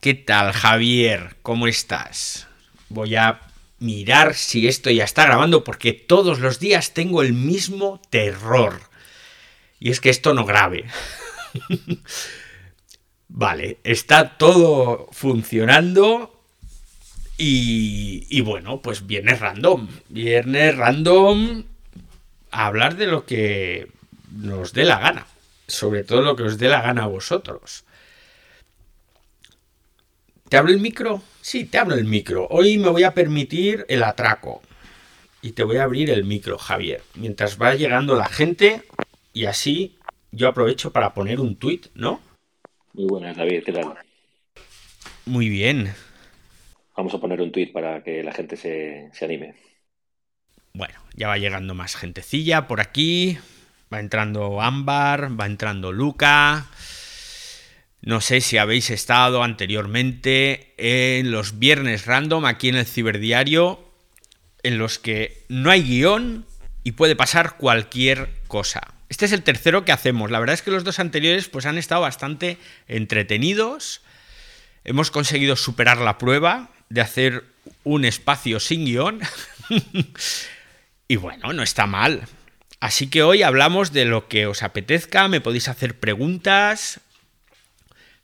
¿Qué 0.00 0.14
tal, 0.14 0.52
Javier? 0.52 1.34
¿Cómo 1.42 1.66
estás? 1.66 2.46
Voy 2.88 3.16
a 3.16 3.40
mirar 3.80 4.34
si 4.34 4.68
esto 4.68 4.90
ya 4.90 5.02
está 5.02 5.24
grabando 5.24 5.64
porque 5.64 5.92
todos 5.92 6.38
los 6.38 6.60
días 6.60 6.94
tengo 6.94 7.20
el 7.20 7.32
mismo 7.32 8.00
terror. 8.08 8.80
Y 9.80 9.90
es 9.90 10.00
que 10.00 10.10
esto 10.10 10.34
no 10.34 10.44
grabe. 10.44 10.84
vale, 13.28 13.78
está 13.82 14.38
todo 14.38 15.08
funcionando. 15.10 16.44
Y, 17.36 18.40
bueno, 18.42 18.80
pues 18.80 19.04
viernes 19.04 19.40
random. 19.40 19.88
Viernes 20.10 20.76
random. 20.76 21.64
A 22.52 22.66
hablar 22.66 22.94
de 22.96 23.08
lo 23.08 23.26
que 23.26 23.88
nos 24.30 24.72
dé 24.72 24.84
la 24.84 25.00
gana. 25.00 25.26
Sobre 25.66 26.04
todo 26.04 26.22
lo 26.22 26.36
que 26.36 26.44
os 26.44 26.56
dé 26.56 26.68
la 26.68 26.82
gana 26.82 27.02
a 27.02 27.08
vosotros. 27.08 27.84
¿Te 30.48 30.56
hablo 30.56 30.72
el 30.72 30.80
micro? 30.80 31.22
Sí, 31.42 31.66
te 31.66 31.76
hablo 31.76 31.94
el 31.94 32.06
micro. 32.06 32.46
Hoy 32.48 32.78
me 32.78 32.88
voy 32.88 33.04
a 33.04 33.12
permitir 33.12 33.84
el 33.88 34.02
atraco. 34.02 34.62
Y 35.42 35.52
te 35.52 35.62
voy 35.62 35.76
a 35.76 35.84
abrir 35.84 36.08
el 36.08 36.24
micro, 36.24 36.56
Javier. 36.56 37.02
Mientras 37.16 37.60
va 37.60 37.74
llegando 37.74 38.14
la 38.14 38.28
gente 38.28 38.82
y 39.34 39.44
así 39.44 39.98
yo 40.32 40.48
aprovecho 40.48 40.90
para 40.90 41.12
poner 41.12 41.38
un 41.38 41.56
tuit, 41.56 41.88
¿no? 41.94 42.22
Muy 42.94 43.04
buenas, 43.04 43.36
David, 43.36 43.62
¿qué 43.62 43.72
tal? 43.72 43.94
Muy 45.26 45.50
bien. 45.50 45.92
Vamos 46.96 47.12
a 47.12 47.20
poner 47.20 47.42
un 47.42 47.52
tuit 47.52 47.70
para 47.70 48.02
que 48.02 48.22
la 48.22 48.32
gente 48.32 48.56
se, 48.56 49.10
se 49.12 49.24
anime. 49.26 49.54
Bueno, 50.72 50.94
ya 51.14 51.28
va 51.28 51.36
llegando 51.36 51.74
más 51.74 51.94
gentecilla 51.94 52.66
por 52.66 52.80
aquí. 52.80 53.38
Va 53.92 54.00
entrando 54.00 54.62
Ámbar, 54.62 55.38
va 55.38 55.44
entrando 55.44 55.92
Luca. 55.92 56.66
No 58.00 58.20
sé 58.20 58.40
si 58.40 58.58
habéis 58.58 58.90
estado 58.90 59.42
anteriormente 59.42 60.72
en 60.76 61.30
los 61.30 61.58
viernes 61.58 62.06
random 62.06 62.44
aquí 62.44 62.68
en 62.68 62.76
el 62.76 62.86
ciberdiario, 62.86 63.84
en 64.62 64.78
los 64.78 64.98
que 64.98 65.44
no 65.48 65.70
hay 65.70 65.82
guion 65.82 66.46
y 66.84 66.92
puede 66.92 67.16
pasar 67.16 67.56
cualquier 67.56 68.30
cosa. 68.46 68.94
Este 69.08 69.24
es 69.24 69.32
el 69.32 69.42
tercero 69.42 69.84
que 69.84 69.92
hacemos. 69.92 70.30
La 70.30 70.38
verdad 70.38 70.54
es 70.54 70.62
que 70.62 70.70
los 70.70 70.84
dos 70.84 70.98
anteriores 70.98 71.48
pues 71.48 71.66
han 71.66 71.78
estado 71.78 72.02
bastante 72.02 72.58
entretenidos. 72.86 74.02
Hemos 74.84 75.10
conseguido 75.10 75.56
superar 75.56 75.98
la 75.98 76.18
prueba 76.18 76.70
de 76.88 77.00
hacer 77.00 77.44
un 77.84 78.04
espacio 78.04 78.60
sin 78.60 78.84
guion. 78.84 79.20
y 81.08 81.16
bueno, 81.16 81.52
no 81.52 81.62
está 81.62 81.86
mal. 81.86 82.26
Así 82.80 83.08
que 83.08 83.22
hoy 83.22 83.42
hablamos 83.42 83.92
de 83.92 84.04
lo 84.04 84.28
que 84.28 84.46
os 84.46 84.62
apetezca, 84.62 85.26
me 85.26 85.40
podéis 85.40 85.68
hacer 85.68 85.98
preguntas, 85.98 87.00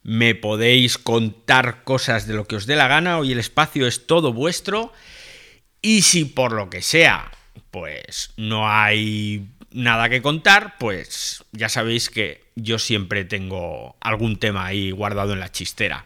me 0.04 0.34
podéis 0.34 0.98
contar 0.98 1.82
cosas 1.82 2.28
de 2.28 2.34
lo 2.34 2.46
que 2.46 2.56
os 2.56 2.66
dé 2.66 2.76
la 2.76 2.88
gana, 2.88 3.18
hoy 3.18 3.32
el 3.32 3.40
espacio 3.40 3.88
es 3.88 4.06
todo 4.06 4.32
vuestro. 4.32 4.92
Y 5.80 6.02
si 6.02 6.26
por 6.26 6.52
lo 6.52 6.70
que 6.70 6.82
sea, 6.82 7.32
pues 7.70 8.30
no 8.36 8.70
hay 8.70 9.48
nada 9.72 10.08
que 10.08 10.22
contar, 10.22 10.76
pues 10.78 11.44
ya 11.52 11.68
sabéis 11.68 12.10
que 12.10 12.44
yo 12.54 12.78
siempre 12.78 13.24
tengo 13.24 13.96
algún 14.00 14.38
tema 14.38 14.66
ahí 14.66 14.90
guardado 14.90 15.32
en 15.32 15.40
la 15.40 15.50
chistera. 15.50 16.04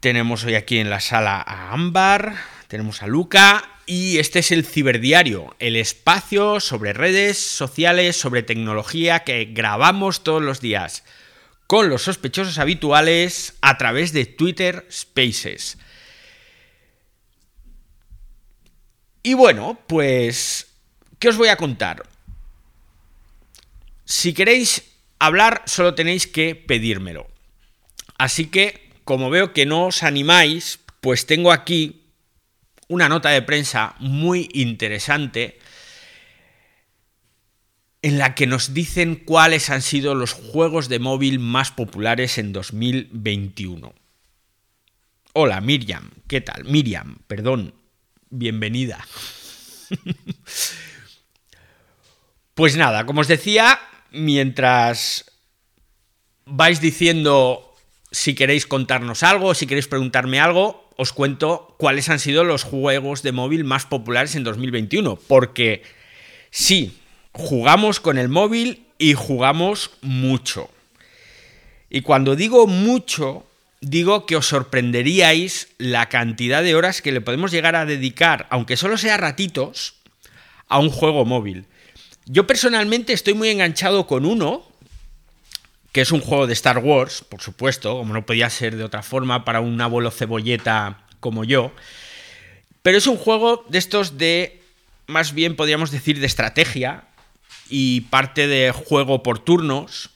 Tenemos 0.00 0.44
hoy 0.44 0.54
aquí 0.54 0.78
en 0.78 0.90
la 0.90 1.00
sala 1.00 1.40
a 1.40 1.72
Ámbar, 1.72 2.36
tenemos 2.68 3.02
a 3.02 3.06
Luca 3.06 3.73
y 3.86 4.18
este 4.18 4.38
es 4.38 4.52
el 4.52 4.64
ciberdiario, 4.64 5.54
el 5.58 5.76
espacio 5.76 6.60
sobre 6.60 6.92
redes 6.92 7.38
sociales, 7.38 8.16
sobre 8.16 8.42
tecnología 8.42 9.24
que 9.24 9.44
grabamos 9.46 10.24
todos 10.24 10.42
los 10.42 10.60
días 10.60 11.04
con 11.66 11.88
los 11.88 12.02
sospechosos 12.02 12.58
habituales 12.58 13.54
a 13.60 13.78
través 13.78 14.12
de 14.12 14.26
Twitter 14.26 14.86
Spaces. 14.90 15.78
Y 19.22 19.34
bueno, 19.34 19.80
pues, 19.86 20.66
¿qué 21.18 21.30
os 21.30 21.38
voy 21.38 21.48
a 21.48 21.56
contar? 21.56 22.06
Si 24.04 24.34
queréis 24.34 24.84
hablar, 25.18 25.62
solo 25.64 25.94
tenéis 25.94 26.26
que 26.26 26.54
pedírmelo. 26.54 27.26
Así 28.18 28.46
que, 28.46 28.92
como 29.04 29.30
veo 29.30 29.54
que 29.54 29.64
no 29.64 29.86
os 29.86 30.02
animáis, 30.02 30.78
pues 31.00 31.24
tengo 31.24 31.52
aquí 31.52 32.03
una 32.88 33.08
nota 33.08 33.30
de 33.30 33.42
prensa 33.42 33.94
muy 33.98 34.48
interesante 34.52 35.58
en 38.02 38.18
la 38.18 38.34
que 38.34 38.46
nos 38.46 38.74
dicen 38.74 39.16
cuáles 39.16 39.70
han 39.70 39.80
sido 39.80 40.14
los 40.14 40.32
juegos 40.32 40.88
de 40.88 40.98
móvil 40.98 41.38
más 41.38 41.70
populares 41.70 42.36
en 42.36 42.52
2021. 42.52 43.94
Hola 45.32 45.60
Miriam, 45.60 46.10
¿qué 46.28 46.40
tal? 46.40 46.64
Miriam, 46.64 47.18
perdón, 47.26 47.74
bienvenida. 48.28 49.06
pues 52.54 52.76
nada, 52.76 53.06
como 53.06 53.22
os 53.22 53.28
decía, 53.28 53.80
mientras 54.10 55.30
vais 56.44 56.80
diciendo 56.80 57.74
si 58.10 58.34
queréis 58.34 58.66
contarnos 58.66 59.22
algo, 59.22 59.54
si 59.54 59.66
queréis 59.66 59.88
preguntarme 59.88 60.40
algo, 60.40 60.83
os 60.96 61.12
cuento 61.12 61.74
cuáles 61.78 62.08
han 62.08 62.18
sido 62.18 62.44
los 62.44 62.62
juegos 62.62 63.22
de 63.22 63.32
móvil 63.32 63.64
más 63.64 63.86
populares 63.86 64.34
en 64.34 64.44
2021. 64.44 65.16
Porque 65.16 65.82
sí, 66.50 66.98
jugamos 67.32 68.00
con 68.00 68.18
el 68.18 68.28
móvil 68.28 68.86
y 68.98 69.14
jugamos 69.14 69.90
mucho. 70.02 70.70
Y 71.90 72.00
cuando 72.00 72.36
digo 72.36 72.66
mucho, 72.66 73.46
digo 73.80 74.26
que 74.26 74.36
os 74.36 74.46
sorprenderíais 74.46 75.68
la 75.78 76.08
cantidad 76.08 76.62
de 76.62 76.74
horas 76.74 77.02
que 77.02 77.12
le 77.12 77.20
podemos 77.20 77.52
llegar 77.52 77.76
a 77.76 77.86
dedicar, 77.86 78.46
aunque 78.50 78.76
solo 78.76 78.98
sea 78.98 79.16
ratitos, 79.16 79.94
a 80.68 80.78
un 80.78 80.90
juego 80.90 81.24
móvil. 81.24 81.66
Yo 82.26 82.46
personalmente 82.46 83.12
estoy 83.12 83.34
muy 83.34 83.50
enganchado 83.50 84.06
con 84.06 84.24
uno, 84.24 84.66
que 85.94 86.00
es 86.00 86.10
un 86.10 86.20
juego 86.20 86.48
de 86.48 86.54
Star 86.54 86.78
Wars, 86.78 87.22
por 87.22 87.40
supuesto, 87.40 87.96
como 87.96 88.12
no 88.12 88.26
podía 88.26 88.50
ser 88.50 88.74
de 88.74 88.82
otra 88.82 89.04
forma 89.04 89.44
para 89.44 89.60
un 89.60 89.80
abuelo 89.80 90.10
cebolleta 90.10 91.06
como 91.20 91.44
yo. 91.44 91.70
Pero 92.82 92.98
es 92.98 93.06
un 93.06 93.16
juego 93.16 93.64
de 93.68 93.78
estos 93.78 94.18
de, 94.18 94.60
más 95.06 95.34
bien 95.34 95.54
podríamos 95.54 95.92
decir, 95.92 96.18
de 96.18 96.26
estrategia, 96.26 97.04
y 97.68 98.00
parte 98.02 98.48
de 98.48 98.72
juego 98.72 99.22
por 99.22 99.38
turnos, 99.38 100.10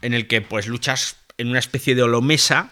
en 0.00 0.14
el 0.14 0.26
que 0.26 0.40
pues 0.40 0.66
luchas 0.66 1.16
en 1.36 1.48
una 1.48 1.58
especie 1.58 1.94
de 1.94 2.02
holomesa 2.02 2.70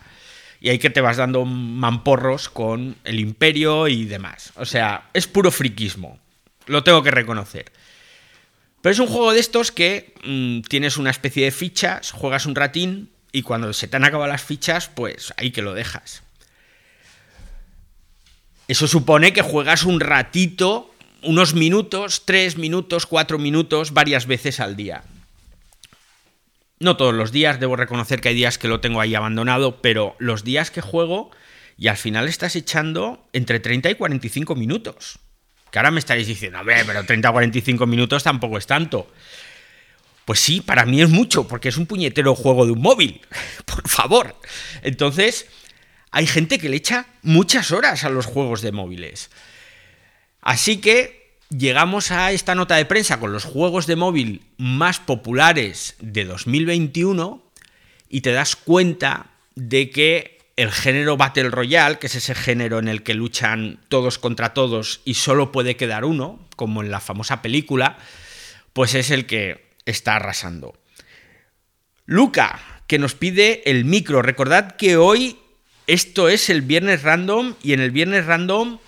y 0.62 0.70
ahí 0.70 0.78
que 0.78 0.88
te 0.88 1.02
vas 1.02 1.18
dando 1.18 1.44
mamporros 1.44 2.48
con 2.48 2.96
el 3.04 3.20
imperio 3.20 3.86
y 3.86 4.06
demás. 4.06 4.54
O 4.56 4.64
sea, 4.64 5.10
es 5.12 5.26
puro 5.26 5.50
friquismo, 5.50 6.18
lo 6.64 6.82
tengo 6.84 7.02
que 7.02 7.10
reconocer. 7.10 7.70
Pero 8.80 8.92
es 8.92 8.98
un 8.98 9.06
juego 9.06 9.32
de 9.32 9.40
estos 9.40 9.72
que 9.72 10.14
mm, 10.24 10.62
tienes 10.62 10.96
una 10.96 11.10
especie 11.10 11.44
de 11.44 11.50
fichas, 11.50 12.12
juegas 12.12 12.46
un 12.46 12.54
ratín 12.54 13.10
y 13.32 13.42
cuando 13.42 13.72
se 13.72 13.88
te 13.88 13.96
han 13.96 14.04
acabado 14.04 14.30
las 14.30 14.42
fichas, 14.42 14.88
pues 14.88 15.32
ahí 15.36 15.50
que 15.50 15.62
lo 15.62 15.74
dejas. 15.74 16.22
Eso 18.68 18.86
supone 18.86 19.32
que 19.32 19.42
juegas 19.42 19.84
un 19.84 20.00
ratito 20.00 20.94
unos 21.22 21.54
minutos, 21.54 22.24
tres 22.24 22.56
minutos, 22.56 23.06
cuatro 23.06 23.38
minutos, 23.38 23.92
varias 23.92 24.26
veces 24.26 24.60
al 24.60 24.76
día. 24.76 25.04
No 26.78 26.96
todos 26.96 27.12
los 27.12 27.30
días, 27.30 27.60
debo 27.60 27.76
reconocer 27.76 28.20
que 28.20 28.30
hay 28.30 28.34
días 28.34 28.56
que 28.56 28.68
lo 28.68 28.80
tengo 28.80 29.00
ahí 29.00 29.14
abandonado, 29.14 29.82
pero 29.82 30.16
los 30.18 30.44
días 30.44 30.70
que 30.70 30.80
juego 30.80 31.30
y 31.76 31.88
al 31.88 31.98
final 31.98 32.26
estás 32.26 32.56
echando 32.56 33.26
entre 33.32 33.60
30 33.60 33.90
y 33.90 33.94
45 33.96 34.54
minutos. 34.54 35.18
Que 35.70 35.78
ahora 35.78 35.90
me 35.90 36.00
estaréis 36.00 36.26
diciendo, 36.26 36.58
a 36.58 36.62
ver, 36.62 36.84
pero 36.86 37.04
30 37.04 37.30
o 37.30 37.32
45 37.32 37.86
minutos 37.86 38.22
tampoco 38.22 38.58
es 38.58 38.66
tanto. 38.66 39.10
Pues 40.24 40.40
sí, 40.40 40.60
para 40.60 40.84
mí 40.84 41.00
es 41.02 41.08
mucho, 41.08 41.48
porque 41.48 41.68
es 41.68 41.76
un 41.76 41.86
puñetero 41.86 42.34
juego 42.34 42.66
de 42.66 42.72
un 42.72 42.80
móvil. 42.80 43.20
Por 43.64 43.88
favor. 43.88 44.36
Entonces, 44.82 45.46
hay 46.10 46.26
gente 46.26 46.58
que 46.58 46.68
le 46.68 46.76
echa 46.76 47.06
muchas 47.22 47.70
horas 47.70 48.04
a 48.04 48.10
los 48.10 48.26
juegos 48.26 48.62
de 48.62 48.72
móviles. 48.72 49.30
Así 50.40 50.78
que 50.78 51.38
llegamos 51.50 52.10
a 52.10 52.32
esta 52.32 52.54
nota 52.54 52.76
de 52.76 52.84
prensa 52.84 53.20
con 53.20 53.32
los 53.32 53.44
juegos 53.44 53.86
de 53.86 53.96
móvil 53.96 54.42
más 54.56 54.98
populares 54.98 55.96
de 56.00 56.24
2021 56.24 57.42
y 58.08 58.20
te 58.22 58.32
das 58.32 58.56
cuenta 58.56 59.26
de 59.54 59.90
que 59.90 60.39
el 60.62 60.72
género 60.72 61.16
Battle 61.16 61.48
Royale, 61.48 61.98
que 61.98 62.06
es 62.06 62.14
ese 62.16 62.34
género 62.34 62.78
en 62.78 62.88
el 62.88 63.02
que 63.02 63.14
luchan 63.14 63.80
todos 63.88 64.18
contra 64.18 64.52
todos 64.52 65.00
y 65.06 65.14
solo 65.14 65.52
puede 65.52 65.76
quedar 65.76 66.04
uno, 66.04 66.38
como 66.54 66.82
en 66.82 66.90
la 66.90 67.00
famosa 67.00 67.40
película, 67.40 67.96
pues 68.74 68.94
es 68.94 69.10
el 69.10 69.24
que 69.24 69.70
está 69.86 70.16
arrasando. 70.16 70.78
Luca, 72.04 72.60
que 72.86 72.98
nos 72.98 73.14
pide 73.14 73.62
el 73.70 73.86
micro. 73.86 74.20
Recordad 74.20 74.76
que 74.76 74.98
hoy 74.98 75.38
esto 75.86 76.28
es 76.28 76.50
el 76.50 76.60
viernes 76.60 77.04
random 77.04 77.54
y 77.62 77.72
en 77.72 77.80
el 77.80 77.90
viernes 77.90 78.26
random 78.26 78.80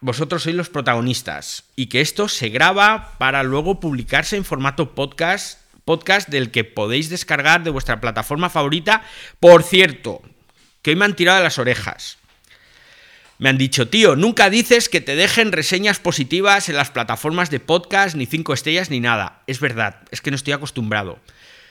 vosotros 0.00 0.42
sois 0.42 0.54
los 0.54 0.68
protagonistas 0.68 1.64
y 1.74 1.86
que 1.86 2.02
esto 2.02 2.28
se 2.28 2.50
graba 2.50 3.14
para 3.18 3.42
luego 3.42 3.80
publicarse 3.80 4.36
en 4.36 4.44
formato 4.44 4.94
podcast 4.94 5.60
podcast 5.88 6.28
del 6.28 6.50
que 6.50 6.64
podéis 6.64 7.08
descargar 7.08 7.64
de 7.64 7.70
vuestra 7.70 7.98
plataforma 7.98 8.50
favorita. 8.50 9.04
Por 9.40 9.62
cierto, 9.62 10.20
que 10.82 10.90
hoy 10.90 10.96
me 10.96 11.06
han 11.06 11.16
tirado 11.16 11.42
las 11.42 11.58
orejas. 11.58 12.18
Me 13.38 13.48
han 13.48 13.56
dicho, 13.56 13.88
tío, 13.88 14.14
nunca 14.14 14.50
dices 14.50 14.90
que 14.90 15.00
te 15.00 15.16
dejen 15.16 15.50
reseñas 15.50 15.98
positivas 15.98 16.68
en 16.68 16.76
las 16.76 16.90
plataformas 16.90 17.48
de 17.48 17.60
podcast, 17.60 18.16
ni 18.16 18.26
cinco 18.26 18.52
estrellas, 18.52 18.90
ni 18.90 19.00
nada. 19.00 19.42
Es 19.46 19.60
verdad, 19.60 20.02
es 20.10 20.20
que 20.20 20.30
no 20.30 20.36
estoy 20.36 20.52
acostumbrado. 20.52 21.20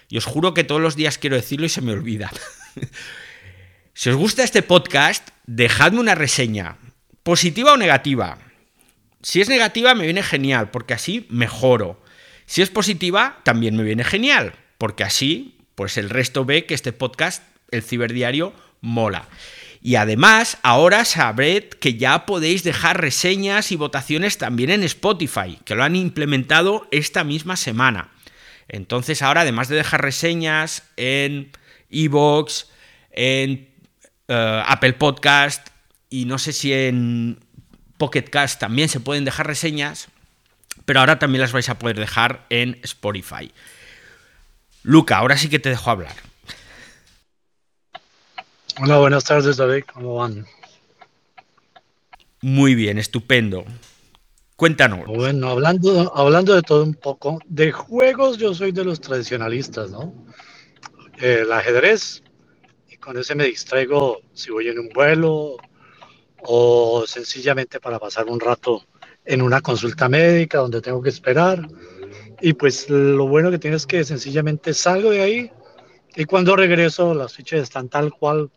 Y 0.10 0.18
os 0.18 0.26
juro 0.26 0.56
que 0.56 0.64
todos 0.64 0.82
los 0.82 0.96
días 0.96 1.20
quiero 1.20 1.36
decirlo 1.36 1.68
y 1.68 1.70
se 1.70 1.82
me 1.82 1.92
olvida. 1.92 2.32
si 3.94 4.10
os 4.10 4.16
gusta 4.16 4.44
este 4.44 4.64
podcast, 4.64 5.30
dejadme 5.46 6.00
una 6.00 6.16
reseña, 6.16 6.78
positiva 7.22 7.74
o 7.74 7.78
negativa. 7.78 8.40
Si 9.22 9.42
es 9.42 9.48
negativa, 9.48 9.94
me 9.94 10.06
viene 10.06 10.24
genial, 10.24 10.72
porque 10.72 10.96
así 10.96 11.28
mejoro. 11.30 12.02
Si 12.48 12.62
es 12.62 12.70
positiva, 12.70 13.40
también 13.44 13.76
me 13.76 13.84
viene 13.84 14.04
genial, 14.04 14.54
porque 14.78 15.04
así, 15.04 15.60
pues 15.76 15.98
el 15.98 16.10
resto 16.10 16.46
ve 16.46 16.66
que 16.66 16.74
este 16.74 16.94
podcast, 16.94 17.44
el 17.70 17.84
ciberdiario, 17.84 18.54
mola. 18.82 19.28
Y 19.82 19.96
además, 19.96 20.58
ahora 20.64 21.06
sabred 21.06 21.66
que 21.66 21.96
ya 21.96 22.26
podéis 22.26 22.64
dejar 22.64 23.00
reseñas 23.00 23.72
y 23.72 23.76
votaciones 23.76 24.38
también 24.38 24.72
en 24.72 24.84
Spotify, 24.84 25.60
que 25.66 25.76
lo 25.76 25.84
han 25.84 25.96
implementado 25.96 26.88
esta 26.90 27.24
misma 27.24 27.58
semana. 27.58 28.10
Entonces, 28.70 29.22
ahora, 29.22 29.42
además 29.42 29.68
de 29.68 29.76
dejar 29.76 30.02
reseñas 30.02 30.84
en 30.96 31.52
Evox, 31.90 32.70
en 33.12 33.70
eh, 34.30 34.64
Apple 34.66 34.94
Podcast 34.94 35.68
y 36.10 36.26
no 36.26 36.38
sé 36.38 36.54
si 36.54 36.74
en 36.74 37.40
Pocket 37.98 38.24
Cast 38.24 38.60
también 38.60 38.90
se 38.90 39.00
pueden 39.00 39.26
dejar 39.26 39.48
reseñas, 39.48 40.08
pero 40.86 41.00
ahora 41.00 41.20
también 41.20 41.42
las 41.42 41.52
vais 41.52 41.70
a 41.70 41.80
poder 41.80 42.00
dejar 42.00 42.46
en 42.50 42.80
Spotify. 42.84 43.52
Luca, 44.84 45.18
ahora 45.18 45.38
sí 45.38 45.50
que 45.50 45.60
te 45.60 45.70
dejo 45.70 45.90
hablar. 45.92 46.16
Hola, 48.80 48.98
buenas 48.98 49.24
tardes, 49.24 49.58
David. 49.58 49.84
¿Cómo 49.92 50.16
van? 50.16 50.46
Muy 52.42 52.76
bien, 52.76 52.98
estupendo. 52.98 53.66
Cuéntanos. 54.56 55.06
Bueno, 55.06 55.50
hablando, 55.50 56.16
hablando 56.16 56.56
de 56.56 56.62
todo 56.62 56.84
un 56.84 56.94
poco, 56.94 57.40
de 57.46 57.72
juegos 57.72 58.38
yo 58.38 58.54
soy 58.54 58.72
de 58.72 58.84
los 58.84 59.02
tradicionalistas, 59.02 59.92
¿no? 59.92 60.14
El 61.20 61.52
ajedrez, 61.52 62.24
y 62.90 62.98
con 62.98 63.18
ese 63.18 63.36
me 63.36 63.46
distraigo 63.46 64.22
si 64.34 64.52
voy 64.52 64.68
en 64.68 64.80
un 64.80 64.90
vuelo 64.90 65.58
o 66.40 67.06
sencillamente 67.08 67.80
para 67.80 68.00
pasar 68.00 68.28
un 68.28 68.40
rato 68.40 68.84
en 69.28 69.42
una 69.42 69.62
consulta 69.62 70.08
médica 70.08 70.60
donde 70.60 70.82
tengo 70.82 71.02
que 71.02 71.10
esperar. 71.10 71.68
Y 72.42 72.54
pues 72.54 72.90
lo 72.90 73.28
bueno 73.28 73.52
que 73.52 73.60
tiene 73.60 73.76
es 73.76 73.86
que 73.86 74.04
sencillamente 74.04 74.74
salgo 74.74 75.12
de 75.12 75.22
ahí 75.22 75.52
y 76.16 76.26
cuando 76.26 76.56
regreso 76.56 77.14
las 77.14 77.34
fichas 77.34 77.62
están 77.62 77.90
tal 77.90 78.14
cual 78.14 78.50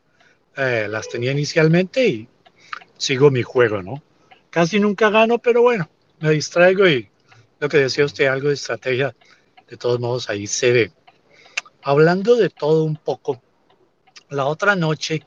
eh, 0.57 0.87
las 0.89 1.09
tenía 1.09 1.33
inicialmente 1.33 2.07
y 2.07 2.29
sigo 2.97 3.31
mi 3.31 3.43
juego, 3.43 3.83
¿no? 3.83 4.03
Casi 4.51 4.79
nunca 4.79 5.11
gano, 5.11 5.39
pero 5.39 5.63
bueno, 5.63 5.89
me 6.21 6.31
distraigo 6.31 6.87
y 6.89 7.09
lo 7.59 7.69
que 7.69 7.79
decía 7.79 8.05
usted, 8.05 8.27
algo 8.27 8.49
de 8.49 8.55
estrategia, 8.55 9.15
de 9.69 9.77
todos 9.77 9.99
modos 9.99 10.31
ahí 10.31 10.47
se 10.47 10.73
ve. 10.73 10.93
Hablando 11.83 12.37
de 12.37 12.49
todo 12.51 12.85
un 12.85 12.97
poco, 12.97 13.43
la 14.29 14.47
otra 14.47 14.77
noche, 14.77 15.23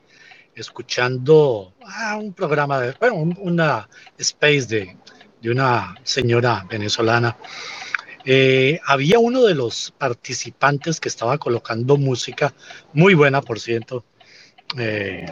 escuchando 0.54 1.74
ah, 1.84 2.16
un 2.16 2.32
programa, 2.32 2.80
de, 2.80 2.94
bueno, 2.98 3.34
una 3.38 3.88
space 4.18 4.66
de, 4.66 4.96
de 5.44 5.50
una 5.50 5.94
señora 6.04 6.66
venezolana, 6.70 7.36
eh, 8.24 8.80
había 8.86 9.18
uno 9.18 9.42
de 9.42 9.54
los 9.54 9.92
participantes 9.98 10.98
que 10.98 11.10
estaba 11.10 11.36
colocando 11.36 11.98
música, 11.98 12.54
muy 12.94 13.12
buena 13.12 13.42
por 13.42 13.60
cierto, 13.60 14.06
eh, 14.78 15.26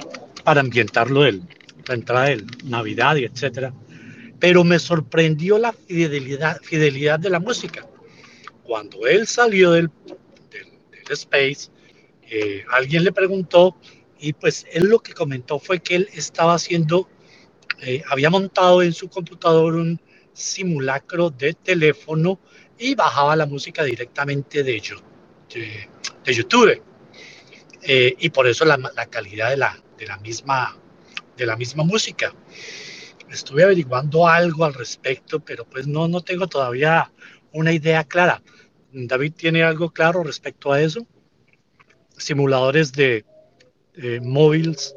para 0.44 0.61
ambientarlo 0.61 1.25
el, 1.25 1.43
la 1.87 1.94
entrada 1.94 2.26
de 2.26 2.44
Navidad 2.64 3.17
y 3.17 3.25
etcétera. 3.25 3.73
Pero 4.38 4.64
me 4.64 4.79
sorprendió 4.79 5.56
la 5.56 5.73
fidelidad, 5.73 6.61
fidelidad 6.61 7.19
de 7.19 7.31
la 7.31 7.41
música. 7.41 7.87
Cuando 8.64 9.06
él 9.06 9.26
salió 9.26 9.73
del, 9.73 9.91
del, 10.50 10.67
space, 11.09 11.70
eh, 12.31 12.64
alguien 12.70 13.05
le 13.05 13.12
preguntó 13.12 13.76
y 14.20 14.35
pues 14.35 14.67
él 14.73 14.85
lo 14.85 15.00
que 15.00 15.14
comentó 15.14 15.59
fue 15.59 15.81
que 15.81 15.97
él 15.97 16.09
estaba 16.12 16.55
haciendo, 16.55 17.09
eh, 17.82 18.02
había 18.08 18.31
montado 18.31 18.82
en 18.82 18.93
su 18.93 19.08
computador 19.08 19.75
un 19.75 20.00
simulacro 20.32 21.31
de 21.31 21.52
teléfono 21.55 22.40
y 22.79 22.94
bajaba 22.94 23.37
la 23.37 23.46
música 23.46 23.84
directamente 23.84 24.62
de, 24.62 24.82
de, 25.52 25.88
de 26.25 26.34
YouTube. 26.34 26.82
Eh, 27.82 28.14
y 28.19 28.31
por 28.31 28.46
eso 28.46 28.64
la, 28.64 28.76
la 28.76 29.06
calidad 29.06 29.50
de 29.50 29.56
la, 29.56 29.82
de 29.99 30.06
la 30.06 30.17
misma 30.19 30.76
de 31.37 31.46
la 31.46 31.56
misma 31.56 31.82
música. 31.82 32.32
Estuve 33.31 33.64
averiguando 33.64 34.28
algo 34.28 34.64
al 34.64 34.75
respecto, 34.75 35.40
pero 35.40 35.64
pues 35.64 35.87
no, 35.87 36.06
no 36.06 36.20
tengo 36.20 36.46
todavía 36.46 37.11
una 37.52 37.73
idea 37.73 38.05
clara. 38.05 38.43
David 38.93 39.32
tiene 39.35 39.64
algo 39.64 39.90
claro 39.90 40.23
respecto 40.23 40.73
a 40.73 40.81
eso. 40.81 41.06
Simuladores 42.17 42.93
de 42.93 43.25
eh, 43.94 44.20
móviles 44.23 44.94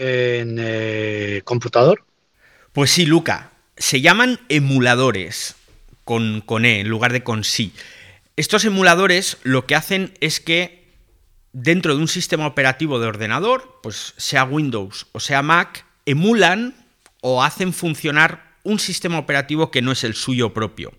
en 0.00 0.56
eh, 0.58 1.42
computador. 1.44 2.04
Pues 2.72 2.90
sí, 2.90 3.06
Luca. 3.06 3.52
Se 3.76 4.00
llaman 4.00 4.40
emuladores 4.48 5.56
con, 6.04 6.40
con 6.40 6.64
E 6.64 6.80
en 6.80 6.88
lugar 6.88 7.12
de 7.12 7.22
con 7.22 7.44
sí. 7.44 7.72
Estos 8.36 8.64
emuladores 8.64 9.38
lo 9.42 9.66
que 9.66 9.74
hacen 9.74 10.14
es 10.20 10.40
que 10.40 10.80
dentro 11.52 11.94
de 11.94 12.00
un 12.00 12.08
sistema 12.08 12.46
operativo 12.46 12.98
de 12.98 13.06
ordenador, 13.06 13.80
pues 13.82 14.14
sea 14.16 14.44
Windows 14.44 15.06
o 15.12 15.20
sea 15.20 15.42
Mac, 15.42 15.84
emulan 16.06 16.74
o 17.20 17.42
hacen 17.42 17.72
funcionar 17.72 18.56
un 18.62 18.78
sistema 18.78 19.18
operativo 19.18 19.70
que 19.70 19.82
no 19.82 19.92
es 19.92 20.04
el 20.04 20.14
suyo 20.14 20.52
propio. 20.52 20.92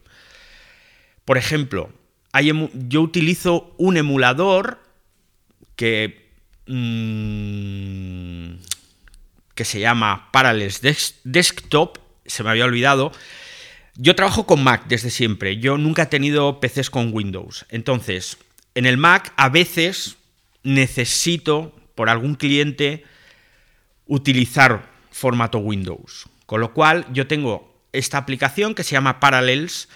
Por 1.25 1.37
ejemplo, 1.37 1.91
yo 2.73 3.01
utilizo 3.01 3.73
un 3.77 3.97
emulador 3.97 4.79
que, 5.75 6.29
mmm, 6.67 8.53
que 9.55 9.65
se 9.65 9.79
llama 9.79 10.29
Parallels 10.31 10.81
Desktop, 11.23 11.97
se 12.25 12.43
me 12.43 12.49
había 12.49 12.65
olvidado. 12.65 13.11
Yo 13.95 14.15
trabajo 14.15 14.45
con 14.45 14.63
Mac 14.63 14.85
desde 14.87 15.09
siempre, 15.09 15.57
yo 15.57 15.77
nunca 15.77 16.03
he 16.03 16.07
tenido 16.07 16.59
PCs 16.59 16.89
con 16.89 17.13
Windows. 17.13 17.65
Entonces, 17.69 18.37
en 18.73 18.85
el 18.85 18.97
Mac 18.97 19.33
a 19.35 19.49
veces 19.49 20.17
necesito, 20.63 21.75
por 21.95 22.09
algún 22.09 22.35
cliente, 22.35 23.03
utilizar 24.05 24.89
formato 25.11 25.59
Windows. 25.59 26.27
Con 26.45 26.61
lo 26.61 26.73
cual 26.73 27.05
yo 27.11 27.27
tengo 27.27 27.81
esta 27.91 28.17
aplicación 28.17 28.75
que 28.75 28.83
se 28.83 28.93
llama 28.93 29.19
Parallels 29.19 29.89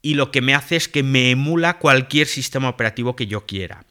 y 0.00 0.14
lo 0.14 0.30
que 0.30 0.40
me 0.40 0.54
hace 0.54 0.76
es 0.76 0.88
que 0.88 1.02
me 1.02 1.30
emula 1.30 1.78
cualquier 1.78 2.26
sistema 2.26 2.68
operativo 2.68 3.14
que 3.14 3.26
yo 3.26 3.46
quiera. 3.46 3.84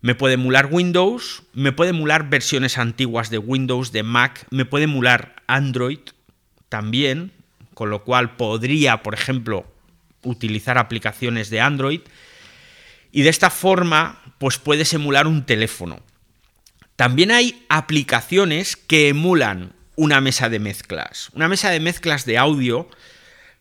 Me 0.00 0.14
puede 0.14 0.34
emular 0.34 0.68
Windows, 0.70 1.42
me 1.52 1.72
puede 1.72 1.90
emular 1.90 2.28
versiones 2.28 2.78
antiguas 2.78 3.30
de 3.30 3.38
Windows, 3.38 3.92
de 3.92 4.02
Mac, 4.02 4.46
me 4.50 4.64
puede 4.64 4.84
emular 4.84 5.42
Android 5.46 5.98
también, 6.68 7.32
con 7.74 7.90
lo 7.90 8.04
cual 8.04 8.36
podría, 8.36 9.02
por 9.02 9.14
ejemplo, 9.14 9.66
utilizar 10.22 10.78
aplicaciones 10.78 11.50
de 11.50 11.60
Android. 11.60 12.00
Y 13.10 13.22
de 13.22 13.30
esta 13.30 13.50
forma 13.50 14.20
pues 14.38 14.58
puedes 14.58 14.92
emular 14.94 15.26
un 15.26 15.44
teléfono. 15.44 16.00
También 16.96 17.30
hay 17.30 17.64
aplicaciones 17.68 18.76
que 18.76 19.08
emulan 19.08 19.72
una 19.96 20.20
mesa 20.20 20.48
de 20.48 20.58
mezclas. 20.58 21.30
Una 21.34 21.48
mesa 21.48 21.70
de 21.70 21.80
mezclas 21.80 22.24
de 22.24 22.38
audio, 22.38 22.88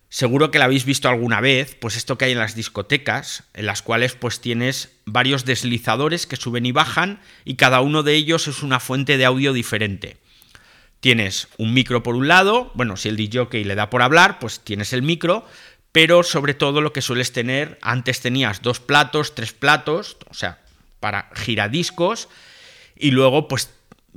seguro 0.09 0.51
que 0.51 0.59
la 0.59 0.65
habéis 0.65 0.85
visto 0.85 1.09
alguna 1.09 1.41
vez, 1.41 1.75
pues 1.79 1.95
esto 1.95 2.17
que 2.17 2.25
hay 2.25 2.31
en 2.31 2.39
las 2.39 2.55
discotecas, 2.55 3.43
en 3.53 3.65
las 3.65 3.81
cuales 3.81 4.13
pues 4.13 4.39
tienes 4.39 4.91
varios 5.05 5.45
deslizadores 5.45 6.27
que 6.27 6.37
suben 6.37 6.65
y 6.65 6.71
bajan 6.71 7.19
y 7.45 7.55
cada 7.55 7.81
uno 7.81 8.03
de 8.03 8.15
ellos 8.15 8.47
es 8.47 8.63
una 8.63 8.79
fuente 8.79 9.17
de 9.17 9.25
audio 9.25 9.53
diferente. 9.53 10.17
Tienes 10.99 11.47
un 11.57 11.73
micro 11.73 12.01
por 12.03 12.15
un 12.15 12.27
lado, 12.27 12.71
bueno, 12.73 12.97
si 12.97 13.09
el 13.09 13.17
DJ 13.17 13.65
le 13.65 13.75
da 13.75 13.89
por 13.89 14.01
hablar, 14.01 14.39
pues 14.39 14.61
tienes 14.61 14.93
el 14.93 15.03
micro, 15.03 15.45
pero 15.91 16.23
sobre 16.23 16.53
todo 16.53 16.81
lo 16.81 16.93
que 16.93 17.01
sueles 17.01 17.33
tener, 17.33 17.77
antes 17.81 18.21
tenías 18.21 18.61
dos 18.61 18.79
platos, 18.79 19.35
tres 19.35 19.53
platos, 19.53 20.17
o 20.29 20.33
sea, 20.33 20.59
para 20.99 21.29
giradiscos 21.35 22.29
y 22.95 23.11
luego 23.11 23.47
pues 23.47 23.69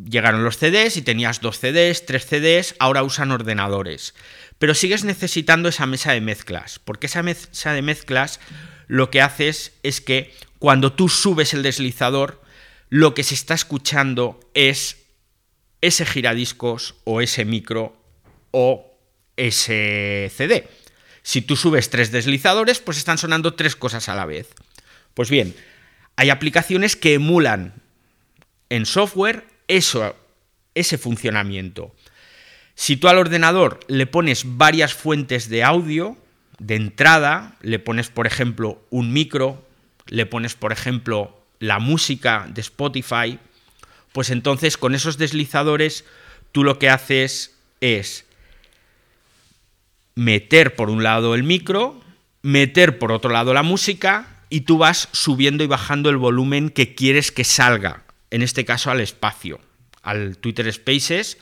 llegaron 0.02 0.44
los 0.44 0.56
CDs 0.56 0.96
y 0.96 1.02
tenías 1.02 1.40
dos 1.40 1.58
CDs, 1.58 2.06
tres 2.06 2.26
CDs, 2.26 2.74
ahora 2.78 3.02
usan 3.02 3.30
ordenadores. 3.30 4.14
Pero 4.60 4.74
sigues 4.74 5.04
necesitando 5.04 5.70
esa 5.70 5.86
mesa 5.86 6.12
de 6.12 6.20
mezclas, 6.20 6.80
porque 6.80 7.06
esa 7.06 7.22
mesa 7.22 7.72
de 7.72 7.80
mezclas 7.80 8.40
lo 8.88 9.10
que 9.10 9.22
haces 9.22 9.72
es 9.82 10.02
que 10.02 10.34
cuando 10.58 10.92
tú 10.92 11.08
subes 11.08 11.54
el 11.54 11.62
deslizador, 11.62 12.42
lo 12.90 13.14
que 13.14 13.22
se 13.22 13.32
está 13.32 13.54
escuchando 13.54 14.38
es 14.52 14.98
ese 15.80 16.04
giradiscos 16.04 16.96
o 17.04 17.22
ese 17.22 17.46
micro 17.46 17.96
o 18.50 18.98
ese 19.38 20.30
CD. 20.36 20.68
Si 21.22 21.40
tú 21.40 21.56
subes 21.56 21.88
tres 21.88 22.12
deslizadores, 22.12 22.80
pues 22.80 22.98
están 22.98 23.16
sonando 23.16 23.54
tres 23.54 23.76
cosas 23.76 24.10
a 24.10 24.14
la 24.14 24.26
vez. 24.26 24.48
Pues 25.14 25.30
bien, 25.30 25.56
hay 26.16 26.28
aplicaciones 26.28 26.96
que 26.96 27.14
emulan 27.14 27.80
en 28.68 28.84
software 28.84 29.46
eso, 29.68 30.14
ese 30.74 30.98
funcionamiento. 30.98 31.94
Si 32.80 32.96
tú 32.96 33.08
al 33.08 33.18
ordenador 33.18 33.78
le 33.88 34.06
pones 34.06 34.56
varias 34.56 34.94
fuentes 34.94 35.50
de 35.50 35.62
audio, 35.62 36.16
de 36.58 36.76
entrada, 36.76 37.58
le 37.60 37.78
pones, 37.78 38.08
por 38.08 38.26
ejemplo, 38.26 38.82
un 38.88 39.12
micro, 39.12 39.62
le 40.06 40.24
pones, 40.24 40.54
por 40.54 40.72
ejemplo, 40.72 41.42
la 41.58 41.78
música 41.78 42.48
de 42.48 42.62
Spotify, 42.62 43.38
pues 44.12 44.30
entonces 44.30 44.78
con 44.78 44.94
esos 44.94 45.18
deslizadores 45.18 46.06
tú 46.52 46.64
lo 46.64 46.78
que 46.78 46.88
haces 46.88 47.54
es 47.82 48.24
meter 50.14 50.74
por 50.74 50.88
un 50.88 51.02
lado 51.02 51.34
el 51.34 51.42
micro, 51.42 52.00
meter 52.40 52.98
por 52.98 53.12
otro 53.12 53.30
lado 53.30 53.52
la 53.52 53.62
música 53.62 54.40
y 54.48 54.62
tú 54.62 54.78
vas 54.78 55.10
subiendo 55.12 55.62
y 55.62 55.66
bajando 55.66 56.08
el 56.08 56.16
volumen 56.16 56.70
que 56.70 56.94
quieres 56.94 57.30
que 57.30 57.44
salga, 57.44 58.04
en 58.30 58.40
este 58.40 58.64
caso 58.64 58.90
al 58.90 59.02
espacio, 59.02 59.60
al 60.00 60.38
Twitter 60.38 60.72
Spaces, 60.72 61.36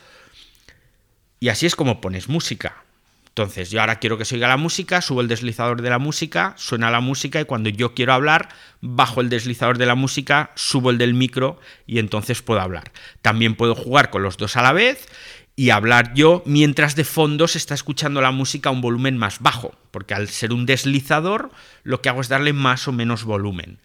y 1.39 1.49
así 1.49 1.65
es 1.65 1.75
como 1.75 2.01
pones 2.01 2.29
música. 2.29 2.83
Entonces, 3.29 3.69
yo 3.69 3.79
ahora 3.79 3.99
quiero 3.99 4.17
que 4.17 4.25
se 4.25 4.35
oiga 4.35 4.49
la 4.49 4.57
música, 4.57 5.01
subo 5.01 5.21
el 5.21 5.29
deslizador 5.29 5.81
de 5.81 5.89
la 5.89 5.99
música, 5.99 6.53
suena 6.57 6.91
la 6.91 6.99
música 6.99 7.39
y 7.39 7.45
cuando 7.45 7.69
yo 7.69 7.93
quiero 7.93 8.11
hablar, 8.11 8.49
bajo 8.81 9.21
el 9.21 9.29
deslizador 9.29 9.77
de 9.77 9.85
la 9.85 9.95
música, 9.95 10.51
subo 10.55 10.89
el 10.89 10.97
del 10.97 11.13
micro 11.13 11.57
y 11.87 11.99
entonces 11.99 12.41
puedo 12.41 12.59
hablar. 12.59 12.91
También 13.21 13.55
puedo 13.55 13.75
jugar 13.75 14.09
con 14.09 14.23
los 14.23 14.35
dos 14.35 14.57
a 14.57 14.61
la 14.61 14.73
vez 14.73 15.07
y 15.55 15.69
hablar 15.69 16.13
yo 16.15 16.43
mientras 16.45 16.97
de 16.97 17.05
fondo 17.05 17.47
se 17.47 17.59
está 17.59 17.75
escuchando 17.75 18.19
la 18.19 18.31
música 18.31 18.69
a 18.69 18.71
un 18.73 18.81
volumen 18.81 19.17
más 19.17 19.39
bajo, 19.39 19.73
porque 19.91 20.13
al 20.13 20.27
ser 20.27 20.51
un 20.51 20.65
deslizador 20.65 21.49
lo 21.83 22.01
que 22.01 22.09
hago 22.09 22.19
es 22.19 22.27
darle 22.27 22.51
más 22.51 22.89
o 22.89 22.91
menos 22.91 23.23
volumen. 23.23 23.77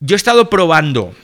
Yo 0.00 0.14
he 0.14 0.16
estado 0.16 0.48
probando, 0.48 1.14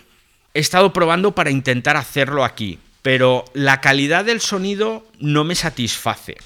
he 0.53 0.61
estado 0.61 0.93
probando 0.93 1.35
para 1.35 1.51
intentar 1.51 1.97
hacerlo 1.97 2.45
aquí 2.45 2.79
pero 3.09 3.47
la 3.55 3.81
calidad 3.81 4.27
del 4.27 4.43
sonido 4.43 5.11
no 5.19 5.43
me 5.43 5.55
satisface. 5.55 6.37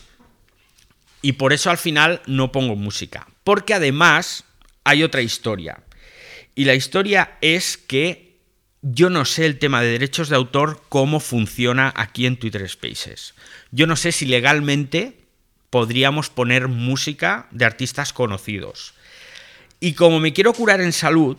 Y 1.20 1.32
por 1.32 1.52
eso 1.52 1.70
al 1.70 1.76
final 1.76 2.22
no 2.26 2.52
pongo 2.52 2.76
música. 2.76 3.26
Porque 3.42 3.74
además 3.74 4.44
hay 4.84 5.02
otra 5.02 5.22
historia. 5.22 5.82
Y 6.54 6.64
la 6.64 6.76
historia 6.76 7.36
es 7.40 7.76
que 7.76 8.36
yo 8.80 9.10
no 9.10 9.24
sé 9.24 9.44
el 9.44 9.58
tema 9.58 9.82
de 9.82 9.90
derechos 9.90 10.28
de 10.28 10.36
autor 10.36 10.80
cómo 10.88 11.18
funciona 11.18 11.92
aquí 11.96 12.26
en 12.26 12.36
Twitter 12.36 12.68
Spaces. 12.68 13.34
Yo 13.72 13.88
no 13.88 13.96
sé 13.96 14.12
si 14.12 14.26
legalmente 14.26 15.16
podríamos 15.68 16.30
poner 16.30 16.68
música 16.68 17.48
de 17.50 17.64
artistas 17.64 18.12
conocidos. 18.12 18.94
Y 19.80 19.94
como 19.94 20.20
me 20.20 20.32
quiero 20.32 20.52
curar 20.52 20.80
en 20.80 20.92
salud, 20.92 21.36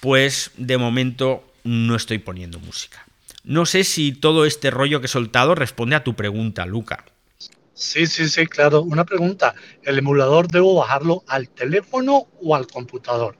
pues 0.00 0.50
de 0.56 0.78
momento 0.78 1.48
no 1.62 1.94
estoy 1.94 2.18
poniendo 2.18 2.58
música. 2.58 3.07
No 3.44 3.66
sé 3.66 3.84
si 3.84 4.12
todo 4.12 4.44
este 4.44 4.70
rollo 4.70 5.00
que 5.00 5.06
he 5.06 5.10
soltado 5.10 5.54
responde 5.54 5.96
a 5.96 6.04
tu 6.04 6.14
pregunta, 6.14 6.66
Luca. 6.66 7.04
Sí, 7.74 8.06
sí, 8.06 8.28
sí, 8.28 8.46
claro. 8.46 8.82
Una 8.82 9.04
pregunta. 9.04 9.54
¿El 9.82 9.98
emulador 9.98 10.48
debo 10.48 10.74
bajarlo 10.74 11.22
al 11.28 11.48
teléfono 11.48 12.26
o 12.42 12.56
al 12.56 12.66
computador? 12.66 13.38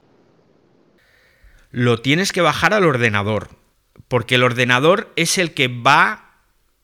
Lo 1.71 2.01
tienes 2.01 2.31
que 2.31 2.41
bajar 2.41 2.73
al 2.73 2.85
ordenador, 2.85 3.49
porque 4.07 4.35
el 4.35 4.43
ordenador 4.43 5.11
es 5.15 5.37
el 5.37 5.53
que 5.53 5.67
va 5.67 6.41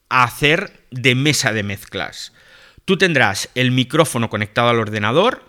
a 0.10 0.24
hacer 0.24 0.86
de 0.92 1.16
mesa 1.16 1.54
de 1.54 1.64
mezclas. 1.64 2.34
Tú 2.84 2.98
tendrás 2.98 3.50
el 3.56 3.72
micrófono 3.72 4.30
conectado 4.30 4.70
al 4.70 4.80
ordenador, 4.80 5.44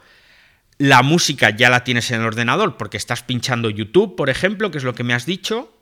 la 0.78 1.02
música 1.02 1.50
ya 1.50 1.70
la 1.70 1.85
tienes 1.85 2.11
en 2.11 2.20
el 2.20 2.26
ordenador 2.26 2.76
porque 2.76 2.96
estás 2.96 3.23
pinchando 3.23 3.70
YouTube, 3.70 4.16
por 4.16 4.30
ejemplo, 4.30 4.70
que 4.70 4.78
es 4.78 4.85
lo 4.85 4.94
que 4.94 5.04
me 5.04 5.14
has 5.14 5.26
dicho, 5.26 5.75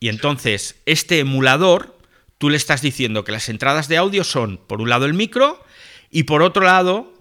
y 0.00 0.08
entonces, 0.08 0.76
este 0.86 1.18
emulador, 1.18 1.98
tú 2.38 2.50
le 2.50 2.56
estás 2.56 2.82
diciendo 2.82 3.24
que 3.24 3.32
las 3.32 3.48
entradas 3.48 3.88
de 3.88 3.96
audio 3.96 4.24
son, 4.24 4.58
por 4.58 4.80
un 4.80 4.88
lado, 4.88 5.06
el 5.06 5.14
micro 5.14 5.64
y 6.10 6.24
por 6.24 6.42
otro 6.42 6.64
lado, 6.64 7.12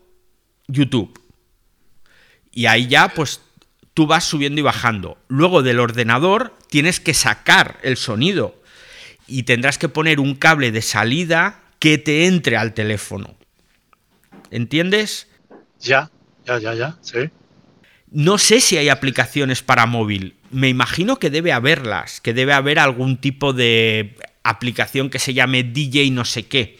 YouTube. 0.67 1.19
Y 2.51 2.67
ahí 2.67 2.87
ya, 2.87 3.09
pues, 3.09 3.41
tú 3.93 4.05
vas 4.05 4.23
subiendo 4.23 4.59
y 4.59 4.63
bajando. 4.63 5.17
Luego 5.27 5.63
del 5.63 5.79
ordenador 5.79 6.53
tienes 6.69 6.99
que 6.99 7.13
sacar 7.13 7.79
el 7.81 7.97
sonido 7.97 8.61
y 9.27 9.43
tendrás 9.43 9.77
que 9.77 9.89
poner 9.89 10.19
un 10.19 10.35
cable 10.35 10.71
de 10.71 10.81
salida 10.81 11.63
que 11.79 11.97
te 11.97 12.27
entre 12.27 12.57
al 12.57 12.73
teléfono. 12.73 13.35
¿Entiendes? 14.51 15.27
Ya, 15.79 16.09
ya, 16.45 16.59
ya, 16.59 16.73
ya, 16.73 16.97
sí. 17.01 17.29
No 18.09 18.37
sé 18.37 18.61
si 18.61 18.77
hay 18.77 18.89
aplicaciones 18.89 19.61
para 19.61 19.85
móvil. 19.85 20.36
Me 20.51 20.69
imagino 20.69 21.19
que 21.19 21.29
debe 21.29 21.51
haberlas, 21.51 22.21
que 22.21 22.33
debe 22.33 22.53
haber 22.53 22.79
algún 22.79 23.17
tipo 23.17 23.53
de 23.53 24.15
aplicación 24.43 25.09
que 25.09 25.19
se 25.19 25.33
llame 25.33 25.63
DJ 25.63 26.11
no 26.11 26.25
sé 26.25 26.47
qué. 26.47 26.79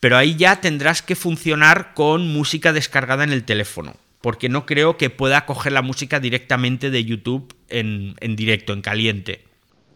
Pero 0.00 0.16
ahí 0.16 0.36
ya 0.36 0.60
tendrás 0.60 1.02
que 1.02 1.16
funcionar 1.16 1.94
con 1.94 2.28
música 2.28 2.72
descargada 2.72 3.24
en 3.24 3.32
el 3.32 3.44
teléfono, 3.44 3.96
porque 4.20 4.48
no 4.48 4.64
creo 4.66 4.96
que 4.96 5.10
pueda 5.10 5.44
coger 5.44 5.72
la 5.72 5.82
música 5.82 6.20
directamente 6.20 6.90
de 6.90 7.04
YouTube 7.04 7.54
en, 7.68 8.14
directo, 8.36 8.72
en 8.72 8.82
caliente. 8.82 9.44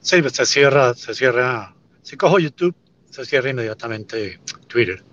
Sí, 0.00 0.20
pues 0.20 0.34
se 0.34 0.46
cierra, 0.46 0.94
se 0.94 1.14
cierra. 1.14 1.74
Si 2.02 2.16
cojo 2.16 2.40
YouTube, 2.40 2.74
se 3.10 3.24
cierra 3.24 3.50
inmediatamente 3.50 4.40
Twitter. 4.66 5.04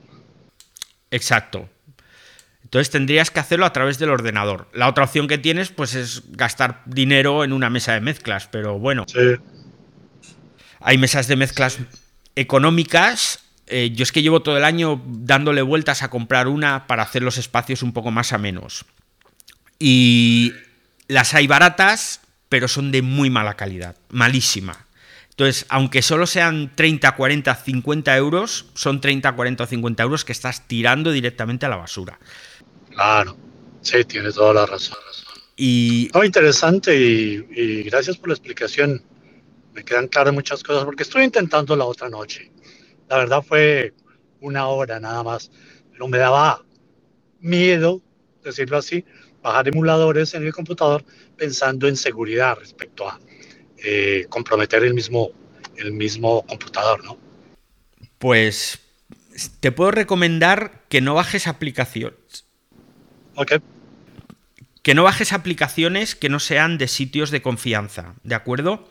Exacto. 1.11 1.69
Entonces 2.69 2.91
tendrías 2.91 3.31
que 3.31 3.39
hacerlo 3.39 3.65
a 3.65 3.73
través 3.73 3.97
del 3.97 4.11
ordenador. 4.11 4.67
La 4.73 4.87
otra 4.87 5.05
opción 5.05 5.27
que 5.27 5.39
tienes, 5.39 5.69
pues, 5.69 5.95
es 5.95 6.21
gastar 6.33 6.83
dinero 6.85 7.43
en 7.43 7.51
una 7.51 7.71
mesa 7.71 7.93
de 7.93 8.01
mezclas, 8.01 8.47
pero 8.47 8.77
bueno. 8.77 9.07
Hay 10.79 10.99
mesas 10.99 11.27
de 11.27 11.35
mezclas 11.35 11.79
económicas. 12.35 13.39
Eh, 13.65 13.89
yo 13.95 14.03
es 14.03 14.11
que 14.11 14.21
llevo 14.21 14.43
todo 14.43 14.55
el 14.55 14.63
año 14.63 15.01
dándole 15.03 15.63
vueltas 15.63 16.03
a 16.03 16.11
comprar 16.11 16.47
una 16.47 16.85
para 16.85 17.01
hacer 17.01 17.23
los 17.23 17.39
espacios 17.39 17.81
un 17.81 17.91
poco 17.91 18.11
más 18.11 18.33
a 18.33 18.37
menos. 18.37 18.85
Y 19.79 20.53
las 21.07 21.33
hay 21.33 21.47
baratas, 21.47 22.21
pero 22.49 22.67
son 22.67 22.91
de 22.91 23.01
muy 23.01 23.31
mala 23.31 23.55
calidad, 23.55 23.95
malísima. 24.09 24.85
Entonces, 25.39 25.65
aunque 25.69 26.01
solo 26.01 26.27
sean 26.27 26.75
30, 26.75 27.13
40, 27.13 27.55
50 27.55 28.17
euros, 28.17 28.65
son 28.75 28.99
30, 28.99 29.31
40 29.31 29.63
o 29.63 29.67
50 29.67 30.03
euros 30.03 30.25
que 30.25 30.33
estás 30.33 30.67
tirando 30.67 31.11
directamente 31.11 31.65
a 31.65 31.69
la 31.69 31.77
basura. 31.77 32.19
Claro, 32.99 33.37
sí, 33.79 34.03
tienes 34.03 34.35
toda 34.35 34.53
la 34.53 34.65
razón. 34.65 34.97
Y... 35.55 36.09
Oh, 36.13 36.21
interesante 36.21 36.93
y, 36.93 37.83
gracias 37.83 38.17
por 38.17 38.27
la 38.27 38.33
explicación. 38.33 39.01
Me 39.71 39.85
quedan 39.85 40.09
claras 40.09 40.33
muchas 40.33 40.61
cosas 40.61 40.83
porque 40.83 41.03
estoy 41.03 41.23
intentando 41.23 41.77
la 41.77 41.85
otra 41.85 42.09
noche. 42.09 42.51
La 43.07 43.19
verdad 43.19 43.41
fue 43.41 43.93
una 44.41 44.67
hora 44.67 44.99
nada 44.99 45.23
más, 45.23 45.49
pero 45.93 46.09
me 46.09 46.17
daba 46.17 46.65
miedo, 47.39 48.01
decirlo 48.43 48.75
así, 48.75 49.05
bajar 49.41 49.69
emuladores 49.69 50.33
en 50.33 50.45
el 50.45 50.53
computador 50.53 51.05
pensando 51.37 51.87
en 51.87 51.95
seguridad 51.95 52.57
respecto 52.59 53.07
a 53.07 53.17
eh, 53.77 54.25
comprometer 54.27 54.83
el 54.83 54.93
mismo, 54.93 55.29
el 55.77 55.93
mismo 55.93 56.45
computador, 56.45 57.01
¿no? 57.05 57.17
Pues 58.17 58.77
te 59.61 59.71
puedo 59.71 59.91
recomendar 59.91 60.83
que 60.89 60.99
no 60.99 61.13
bajes 61.13 61.47
aplicaciones 61.47 62.48
que 63.45 64.95
no 64.95 65.03
bajes 65.03 65.33
aplicaciones 65.33 66.15
que 66.15 66.29
no 66.29 66.39
sean 66.39 66.77
de 66.77 66.87
sitios 66.87 67.31
de 67.31 67.41
confianza, 67.41 68.15
¿de 68.23 68.35
acuerdo? 68.35 68.89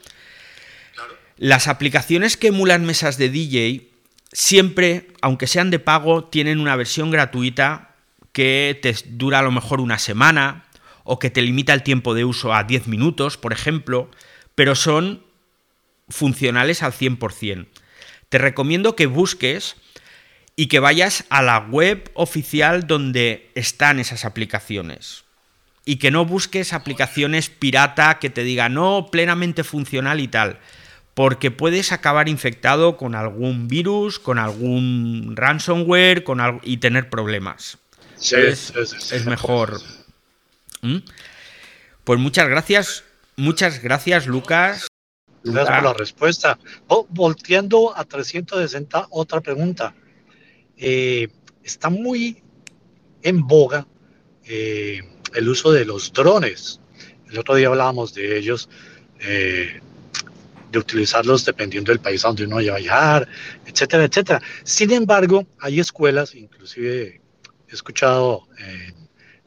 Las 1.36 1.68
aplicaciones 1.68 2.36
que 2.36 2.48
emulan 2.48 2.84
mesas 2.84 3.16
de 3.18 3.30
DJ 3.30 3.90
siempre, 4.32 5.08
aunque 5.20 5.46
sean 5.46 5.70
de 5.70 5.78
pago, 5.78 6.24
tienen 6.24 6.60
una 6.60 6.76
versión 6.76 7.10
gratuita 7.10 7.94
que 8.32 8.78
te 8.82 8.94
dura 9.06 9.38
a 9.38 9.42
lo 9.42 9.50
mejor 9.50 9.80
una 9.80 9.98
semana 9.98 10.64
o 11.04 11.18
que 11.18 11.30
te 11.30 11.42
limita 11.42 11.72
el 11.72 11.82
tiempo 11.82 12.14
de 12.14 12.24
uso 12.24 12.52
a 12.52 12.64
10 12.64 12.86
minutos, 12.86 13.38
por 13.38 13.52
ejemplo, 13.52 14.10
pero 14.54 14.74
son 14.74 15.24
funcionales 16.08 16.82
al 16.82 16.92
100%. 16.92 17.66
Te 18.28 18.38
recomiendo 18.38 18.94
que 18.94 19.06
busques 19.06 19.76
y 20.58 20.66
que 20.66 20.80
vayas 20.80 21.24
a 21.30 21.40
la 21.40 21.60
web 21.60 22.10
oficial 22.14 22.88
donde 22.88 23.48
están 23.54 24.00
esas 24.00 24.24
aplicaciones. 24.24 25.22
Y 25.84 25.98
que 25.98 26.10
no 26.10 26.24
busques 26.24 26.72
aplicaciones 26.72 27.48
pirata 27.48 28.18
que 28.18 28.28
te 28.28 28.42
digan 28.42 28.74
no, 28.74 29.06
plenamente 29.12 29.62
funcional 29.62 30.18
y 30.18 30.26
tal. 30.26 30.58
Porque 31.14 31.52
puedes 31.52 31.92
acabar 31.92 32.28
infectado 32.28 32.96
con 32.96 33.14
algún 33.14 33.68
virus, 33.68 34.18
con 34.18 34.40
algún 34.40 35.34
ransomware 35.36 36.24
con 36.24 36.60
y 36.64 36.78
tener 36.78 37.08
problemas. 37.08 37.78
es, 38.20 38.72
es, 38.74 39.26
mejor. 39.26 39.80
¿Mm? 40.82 40.98
Pues 42.02 42.18
muchas 42.18 42.48
gracias. 42.48 43.04
Muchas 43.36 43.80
gracias, 43.80 44.26
Lucas. 44.26 44.88
Gracias 45.44 45.76
por 45.76 45.84
la 45.84 45.94
respuesta. 45.94 46.58
Oh, 46.88 47.06
volteando 47.08 47.96
a 47.96 48.02
360, 48.04 49.06
otra 49.10 49.40
pregunta. 49.40 49.94
Eh, 50.78 51.28
está 51.64 51.90
muy 51.90 52.42
en 53.22 53.46
boga 53.46 53.86
eh, 54.44 55.00
el 55.34 55.48
uso 55.48 55.72
de 55.72 55.84
los 55.84 56.12
drones. 56.12 56.80
El 57.28 57.38
otro 57.38 57.56
día 57.56 57.68
hablábamos 57.68 58.14
de 58.14 58.38
ellos, 58.38 58.68
eh, 59.20 59.80
de 60.70 60.78
utilizarlos 60.78 61.44
dependiendo 61.44 61.90
del 61.90 62.00
país 62.00 62.24
a 62.24 62.28
donde 62.28 62.44
uno 62.44 62.56
vaya 62.56 62.74
a 62.74 62.78
viajar, 62.78 63.28
etcétera, 63.66 64.04
etcétera. 64.04 64.40
Sin 64.62 64.92
embargo, 64.92 65.46
hay 65.58 65.80
escuelas, 65.80 66.34
inclusive 66.34 67.20
he 67.68 67.74
escuchado 67.74 68.46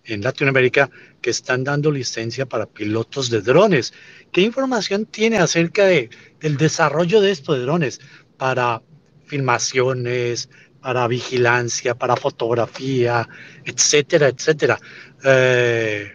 en 0.03 0.21
Latinoamérica, 0.21 0.89
que 1.21 1.29
están 1.29 1.63
dando 1.63 1.91
licencia 1.91 2.45
para 2.45 2.65
pilotos 2.65 3.29
de 3.29 3.41
drones. 3.41 3.93
¿Qué 4.31 4.41
información 4.41 5.05
tiene 5.05 5.37
acerca 5.37 5.85
de, 5.85 6.09
del 6.39 6.57
desarrollo 6.57 7.21
de 7.21 7.31
estos 7.31 7.61
drones 7.61 8.01
para 8.37 8.81
filmaciones, 9.27 10.49
para 10.81 11.07
vigilancia, 11.07 11.95
para 11.95 12.15
fotografía, 12.15 13.27
etcétera, 13.63 14.29
etcétera? 14.29 14.79
Eh, 15.23 16.11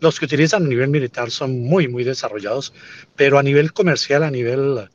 los 0.00 0.18
que 0.18 0.24
utilizan 0.24 0.64
a 0.64 0.68
nivel 0.68 0.88
militar 0.88 1.30
son 1.30 1.60
muy, 1.60 1.88
muy 1.88 2.04
desarrollados, 2.04 2.72
pero 3.16 3.38
a 3.38 3.42
nivel 3.42 3.72
comercial, 3.72 4.22
a 4.22 4.30
nivel, 4.30 4.88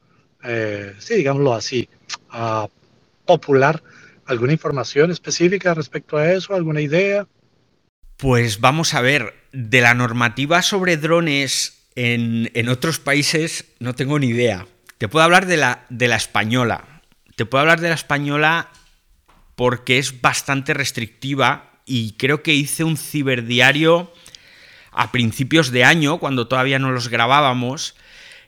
eh, 0.43 0.93
sí, 0.97 1.15
digámoslo 1.15 1.53
así, 1.53 1.89
uh, 2.33 2.67
popular, 3.25 3.83
¿alguna 4.25 4.53
información 4.53 5.11
específica 5.11 5.73
respecto 5.73 6.17
a 6.17 6.31
eso? 6.31 6.55
¿Alguna 6.55 6.81
idea? 6.81 7.27
Pues 8.17 8.61
vamos 8.61 8.93
a 8.93 9.01
ver, 9.01 9.33
de 9.51 9.81
la 9.81 9.93
normativa 9.93 10.61
sobre 10.61 10.97
drones 10.97 11.83
en, 11.95 12.69
otros 12.69 12.99
países 12.99 13.65
no 13.79 13.93
tengo 13.93 14.19
ni 14.19 14.27
idea. 14.27 14.65
Te 14.97 15.07
puedo 15.07 15.25
hablar 15.25 15.45
de 15.45 15.57
la, 15.57 15.85
de 15.89 16.07
la 16.07 16.15
española. 16.15 17.01
Te 17.35 17.45
puedo 17.45 17.61
hablar 17.61 17.81
de 17.81 17.89
la 17.89 17.95
española 17.95 18.69
porque 19.55 19.97
es 19.97 20.21
bastante 20.21 20.73
restrictiva 20.73 21.71
y 21.85 22.13
creo 22.13 22.43
que 22.43 22.53
hice 22.53 22.83
un 22.83 22.97
ciberdiario 22.97 24.13
a 24.91 25.11
principios 25.11 25.71
de 25.71 25.83
año, 25.83 26.19
cuando 26.19 26.47
todavía 26.47 26.79
no 26.79 26.91
los 26.91 27.09
grabábamos, 27.09 27.95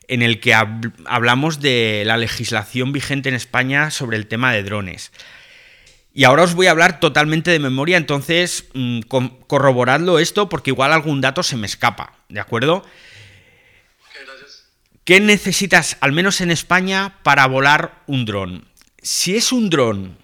en 0.08 0.22
el 0.22 0.40
que 0.40 0.54
hablamos 0.54 1.60
de 1.60 2.04
la 2.06 2.18
legislación 2.18 2.92
vigente 2.92 3.30
en 3.30 3.36
España 3.36 3.90
sobre 3.90 4.18
el 4.18 4.28
tema 4.28 4.54
de 4.54 4.64
drones. 4.64 5.12
Y 6.14 6.24
ahora 6.24 6.44
os 6.44 6.54
voy 6.54 6.68
a 6.68 6.72
hablar 6.72 7.00
totalmente 7.00 7.52
de 7.52 7.60
memoria, 7.60 7.98
entonces 7.98 8.66
mm, 8.74 9.02
corroboradlo 9.48 10.20
esto 10.20 10.48
porque 10.48 10.70
igual 10.70 10.94
algún 10.94 11.20
dato 11.20 11.44
se 11.44 11.58
me 11.58 11.68
escapa, 11.68 12.14
¿de 12.30 12.40
acuerdo? 12.40 12.86
¿Qué 15.04 15.20
necesitas, 15.20 15.98
al 16.00 16.14
menos 16.14 16.42
en 16.42 16.52
España, 16.52 17.18
para 17.22 17.46
volar 17.48 18.02
un 18.08 18.26
dron? 18.26 18.66
Si 19.02 19.36
es 19.36 19.52
un 19.52 19.70
dron 19.70 20.18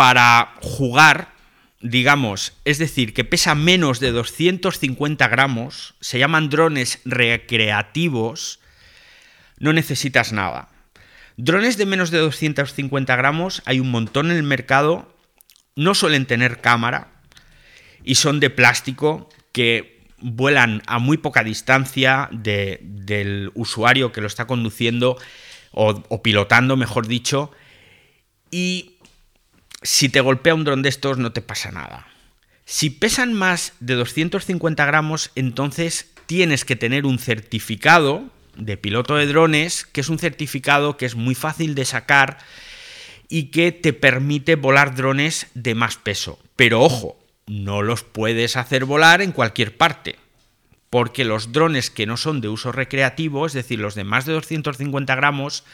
para 0.00 0.54
jugar, 0.62 1.34
digamos, 1.82 2.54
es 2.64 2.78
decir, 2.78 3.12
que 3.12 3.22
pesa 3.22 3.54
menos 3.54 4.00
de 4.00 4.12
250 4.12 5.28
gramos, 5.28 5.92
se 6.00 6.18
llaman 6.18 6.48
drones 6.48 7.00
recreativos, 7.04 8.60
no 9.58 9.74
necesitas 9.74 10.32
nada. 10.32 10.70
Drones 11.36 11.76
de 11.76 11.84
menos 11.84 12.10
de 12.10 12.16
250 12.16 13.14
gramos 13.14 13.60
hay 13.66 13.78
un 13.78 13.90
montón 13.90 14.30
en 14.30 14.38
el 14.38 14.42
mercado, 14.42 15.14
no 15.76 15.94
suelen 15.94 16.24
tener 16.24 16.62
cámara 16.62 17.08
y 18.02 18.14
son 18.14 18.40
de 18.40 18.48
plástico 18.48 19.28
que 19.52 20.06
vuelan 20.16 20.80
a 20.86 20.98
muy 20.98 21.18
poca 21.18 21.44
distancia 21.44 22.30
del 22.32 23.52
usuario 23.52 24.12
que 24.12 24.22
lo 24.22 24.28
está 24.28 24.46
conduciendo 24.46 25.18
o, 25.72 26.02
o 26.08 26.22
pilotando, 26.22 26.78
mejor 26.78 27.06
dicho, 27.06 27.50
y 28.50 28.96
si 29.82 30.08
te 30.08 30.20
golpea 30.20 30.54
un 30.54 30.64
dron 30.64 30.82
de 30.82 30.88
estos 30.88 31.18
no 31.18 31.32
te 31.32 31.42
pasa 31.42 31.70
nada. 31.70 32.06
Si 32.64 32.90
pesan 32.90 33.32
más 33.32 33.72
de 33.80 33.94
250 33.94 34.84
gramos, 34.86 35.32
entonces 35.34 36.12
tienes 36.26 36.64
que 36.64 36.76
tener 36.76 37.06
un 37.06 37.18
certificado 37.18 38.24
de 38.56 38.76
piloto 38.76 39.16
de 39.16 39.26
drones, 39.26 39.84
que 39.84 40.00
es 40.00 40.08
un 40.08 40.18
certificado 40.18 40.96
que 40.96 41.06
es 41.06 41.16
muy 41.16 41.34
fácil 41.34 41.74
de 41.74 41.84
sacar 41.84 42.38
y 43.28 43.44
que 43.44 43.72
te 43.72 43.92
permite 43.92 44.56
volar 44.56 44.94
drones 44.94 45.46
de 45.54 45.74
más 45.74 45.96
peso. 45.96 46.38
Pero 46.56 46.82
ojo, 46.82 47.18
no 47.46 47.82
los 47.82 48.02
puedes 48.02 48.56
hacer 48.56 48.84
volar 48.84 49.22
en 49.22 49.32
cualquier 49.32 49.76
parte, 49.76 50.16
porque 50.90 51.24
los 51.24 51.52
drones 51.52 51.90
que 51.90 52.06
no 52.06 52.16
son 52.16 52.40
de 52.40 52.48
uso 52.48 52.70
recreativo, 52.70 53.46
es 53.46 53.52
decir, 53.52 53.78
los 53.78 53.94
de 53.94 54.04
más 54.04 54.26
de 54.26 54.32
250 54.34 55.14
gramos, 55.14 55.64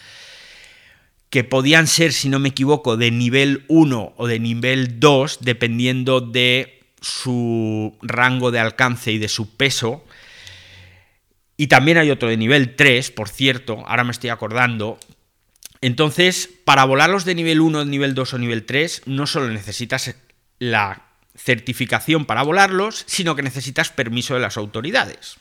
que 1.30 1.44
podían 1.44 1.86
ser, 1.86 2.12
si 2.12 2.28
no 2.28 2.38
me 2.38 2.50
equivoco, 2.50 2.96
de 2.96 3.10
nivel 3.10 3.64
1 3.68 4.14
o 4.16 4.26
de 4.26 4.38
nivel 4.38 5.00
2, 5.00 5.38
dependiendo 5.40 6.20
de 6.20 6.84
su 7.00 7.96
rango 8.02 8.50
de 8.50 8.60
alcance 8.60 9.12
y 9.12 9.18
de 9.18 9.28
su 9.28 9.56
peso, 9.56 10.04
y 11.56 11.68
también 11.68 11.98
hay 11.98 12.10
otro 12.10 12.28
de 12.28 12.36
nivel 12.36 12.76
3, 12.76 13.10
por 13.10 13.28
cierto, 13.28 13.82
ahora 13.86 14.04
me 14.04 14.12
estoy 14.12 14.30
acordando. 14.30 14.98
Entonces, 15.80 16.50
para 16.64 16.84
volarlos 16.84 17.24
de 17.24 17.34
nivel 17.34 17.60
1, 17.60 17.84
nivel 17.86 18.14
2 18.14 18.34
o 18.34 18.38
nivel 18.38 18.64
3, 18.64 19.02
no 19.06 19.26
solo 19.26 19.48
necesitas 19.48 20.14
la 20.58 21.02
certificación 21.34 22.24
para 22.24 22.42
volarlos, 22.42 23.04
sino 23.06 23.36
que 23.36 23.42
necesitas 23.42 23.90
permiso 23.90 24.34
de 24.34 24.40
las 24.40 24.56
autoridades. 24.56 25.36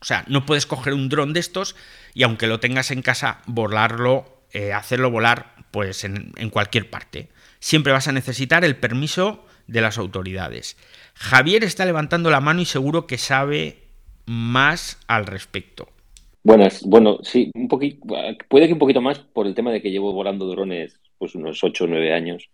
O 0.00 0.04
sea, 0.04 0.24
no 0.28 0.46
puedes 0.46 0.66
coger 0.66 0.94
un 0.94 1.08
dron 1.08 1.32
de 1.32 1.40
estos 1.40 1.74
y 2.14 2.22
aunque 2.22 2.46
lo 2.46 2.60
tengas 2.60 2.90
en 2.90 3.02
casa, 3.02 3.40
volarlo, 3.46 4.37
eh, 4.52 4.72
hacerlo 4.72 5.10
volar 5.10 5.54
pues 5.70 6.04
en, 6.04 6.32
cualquier 6.50 6.90
parte. 6.90 7.28
Siempre 7.60 7.92
vas 7.92 8.08
a 8.08 8.12
necesitar 8.12 8.64
el 8.64 8.76
permiso 8.76 9.44
de 9.66 9.80
las 9.80 9.98
autoridades. 9.98 10.76
Javier 11.14 11.64
está 11.64 11.84
levantando 11.84 12.30
la 12.30 12.40
mano 12.40 12.60
y 12.60 12.64
seguro 12.64 13.06
que 13.06 13.18
sabe 13.18 13.78
más 14.26 14.98
al 15.08 15.26
respecto? 15.26 15.88
Buenas, 16.42 16.82
bueno, 16.84 17.18
sí, 17.22 17.50
un 17.54 17.68
poquito, 17.68 18.06
puede 18.48 18.66
que 18.66 18.72
un 18.72 18.78
poquito 18.78 19.00
más 19.00 19.18
por 19.18 19.46
el 19.46 19.54
tema 19.54 19.72
de 19.72 19.82
que 19.82 19.90
llevo 19.90 20.12
volando 20.12 20.46
drones 20.46 21.00
pues 21.18 21.34
unos 21.34 21.62
8 21.62 21.84
o 21.84 21.86
9 21.88 22.12
años. 22.14 22.50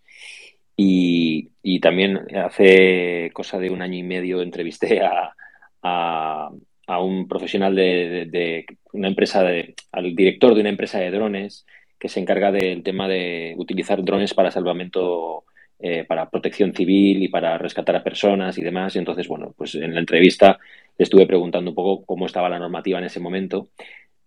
Y, 0.77 1.49
también 1.79 2.19
hace 2.35 3.29
cosa 3.33 3.59
de 3.59 3.69
un 3.69 3.81
año 3.81 3.97
y 3.97 4.03
medio 4.03 4.41
entrevisté 4.41 5.01
a, 5.01 5.35
a, 5.83 6.99
un 6.99 7.27
profesional 7.27 7.75
de, 7.75 8.65
una 8.91 9.07
empresa, 9.07 9.43
de, 9.43 9.75
al 9.91 10.15
director 10.15 10.55
de 10.55 10.61
una 10.61 10.69
empresa 10.69 10.99
de 10.99 11.11
drones 11.11 11.65
que 12.05 12.09
se 12.09 12.19
encarga 12.19 12.51
del 12.51 12.83
tema 12.83 13.07
de 13.07 13.55
utilizar 13.57 14.03
drones 14.03 14.35
para 14.35 14.51
salvamento, 14.51 15.43
eh, 15.79 16.03
para 16.03 16.29
protección 16.29 16.71
civil 16.71 17.23
y 17.23 17.29
para 17.29 17.57
rescatar 17.57 17.95
a 17.95 18.03
personas 18.03 18.59
y 18.59 18.61
demás. 18.61 18.95
Y 18.95 18.99
entonces, 18.99 19.27
bueno, 19.27 19.55
pues 19.57 19.73
en 19.73 19.91
la 19.91 20.01
entrevista 20.01 20.59
le 20.99 21.01
estuve 21.01 21.25
preguntando 21.25 21.71
un 21.71 21.75
poco 21.75 22.05
cómo 22.05 22.27
estaba 22.27 22.47
la 22.47 22.59
normativa 22.59 22.99
en 22.99 23.05
ese 23.05 23.19
momento. 23.19 23.69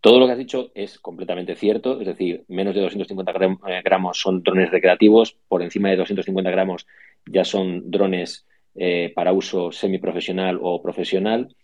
Todo 0.01 0.19
lo 0.19 0.27
que 0.27 0.33
has 0.33 0.39
dicho 0.39 0.73
es 0.75 0.99
completamente 0.99 1.55
cierto, 1.55 2.01
es 2.01 2.09
decir, 2.09 2.43
menos 2.49 2.75
de 2.75 2.81
250 2.81 3.33
eh, 3.69 3.83
gramos 3.85 4.21
son 4.21 4.43
drones 4.43 4.73
recreativos, 4.73 5.37
por 5.47 5.63
encima 5.63 5.91
de 5.91 5.99
250 5.99 6.51
gramos 6.51 6.85
ya 7.27 7.45
son 7.45 7.89
drones 7.93 8.45
eh, 8.75 9.13
para 9.15 9.33
uso 9.33 9.71
semiprofesional 9.71 10.59
o 10.61 10.83
profesional. 10.83 11.55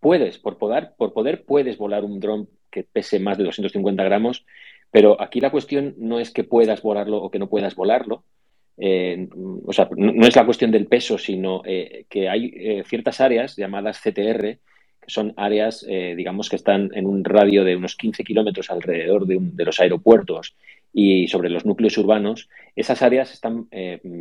Puedes, 0.00 0.36
por 0.36 0.58
poder, 0.58 0.90
por 0.98 1.14
poder, 1.14 1.46
puedes 1.46 1.78
volar 1.78 2.04
un 2.04 2.20
dron 2.20 2.46
que 2.72 2.82
pese 2.82 3.20
más 3.20 3.38
de 3.38 3.44
250 3.44 4.02
gramos, 4.02 4.44
pero 4.92 5.20
aquí 5.20 5.40
la 5.40 5.50
cuestión 5.50 5.96
no 5.98 6.20
es 6.20 6.30
que 6.30 6.44
puedas 6.44 6.82
volarlo 6.82 7.16
o 7.16 7.30
que 7.30 7.40
no 7.40 7.48
puedas 7.48 7.74
volarlo, 7.74 8.22
eh, 8.78 9.28
o 9.64 9.72
sea, 9.72 9.88
no, 9.96 10.26
es 10.26 10.36
la 10.36 10.44
cuestión 10.44 10.70
del 10.70 10.86
peso, 10.86 11.18
sino 11.18 11.62
eh, 11.64 12.06
que 12.08 12.28
hay 12.28 12.52
eh, 12.54 12.82
ciertas 12.86 13.20
áreas 13.20 13.56
llamadas 13.56 14.00
CTR, 14.00 14.58
que 15.00 15.10
son 15.10 15.34
áreas, 15.36 15.84
digamos, 15.84 16.48
que 16.48 16.54
están 16.54 16.90
en 16.94 17.06
un 17.06 17.24
radio 17.24 17.64
de 17.64 17.74
unos 17.74 17.96
15 17.96 18.22
kilómetros 18.22 18.70
alrededor 18.70 19.26
de, 19.26 19.38
de, 19.40 19.64
los 19.64 19.80
aeropuertos 19.80 20.54
y 20.92 21.26
sobre 21.26 21.48
los 21.48 21.66
núcleos 21.66 21.98
urbanos. 21.98 22.48
Esas 22.76 23.02
áreas 23.02 23.32
están 23.32 23.66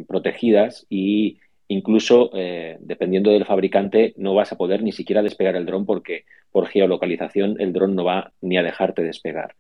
protegidas 0.08 0.88
y 0.90 1.38
incluso, 1.68 2.32
dependiendo 2.80 3.30
del 3.30 3.46
fabricante, 3.46 4.16
no 4.18 4.34
vas 4.34 4.54
a 4.54 4.58
poder 4.58 4.82
ni 4.82 4.92
siquiera 4.92 5.22
despegar 5.22 5.56
el 5.56 5.68
dron 5.68 5.86
porque 5.86 6.26
por 6.52 6.66
geolocalización 6.66 7.62
el 7.62 7.74
dron 7.74 7.94
no 7.94 8.04
va 8.04 8.32
ni 8.42 8.58
a 8.58 8.64
dejarte 8.64 9.04
despegar. 9.04 9.54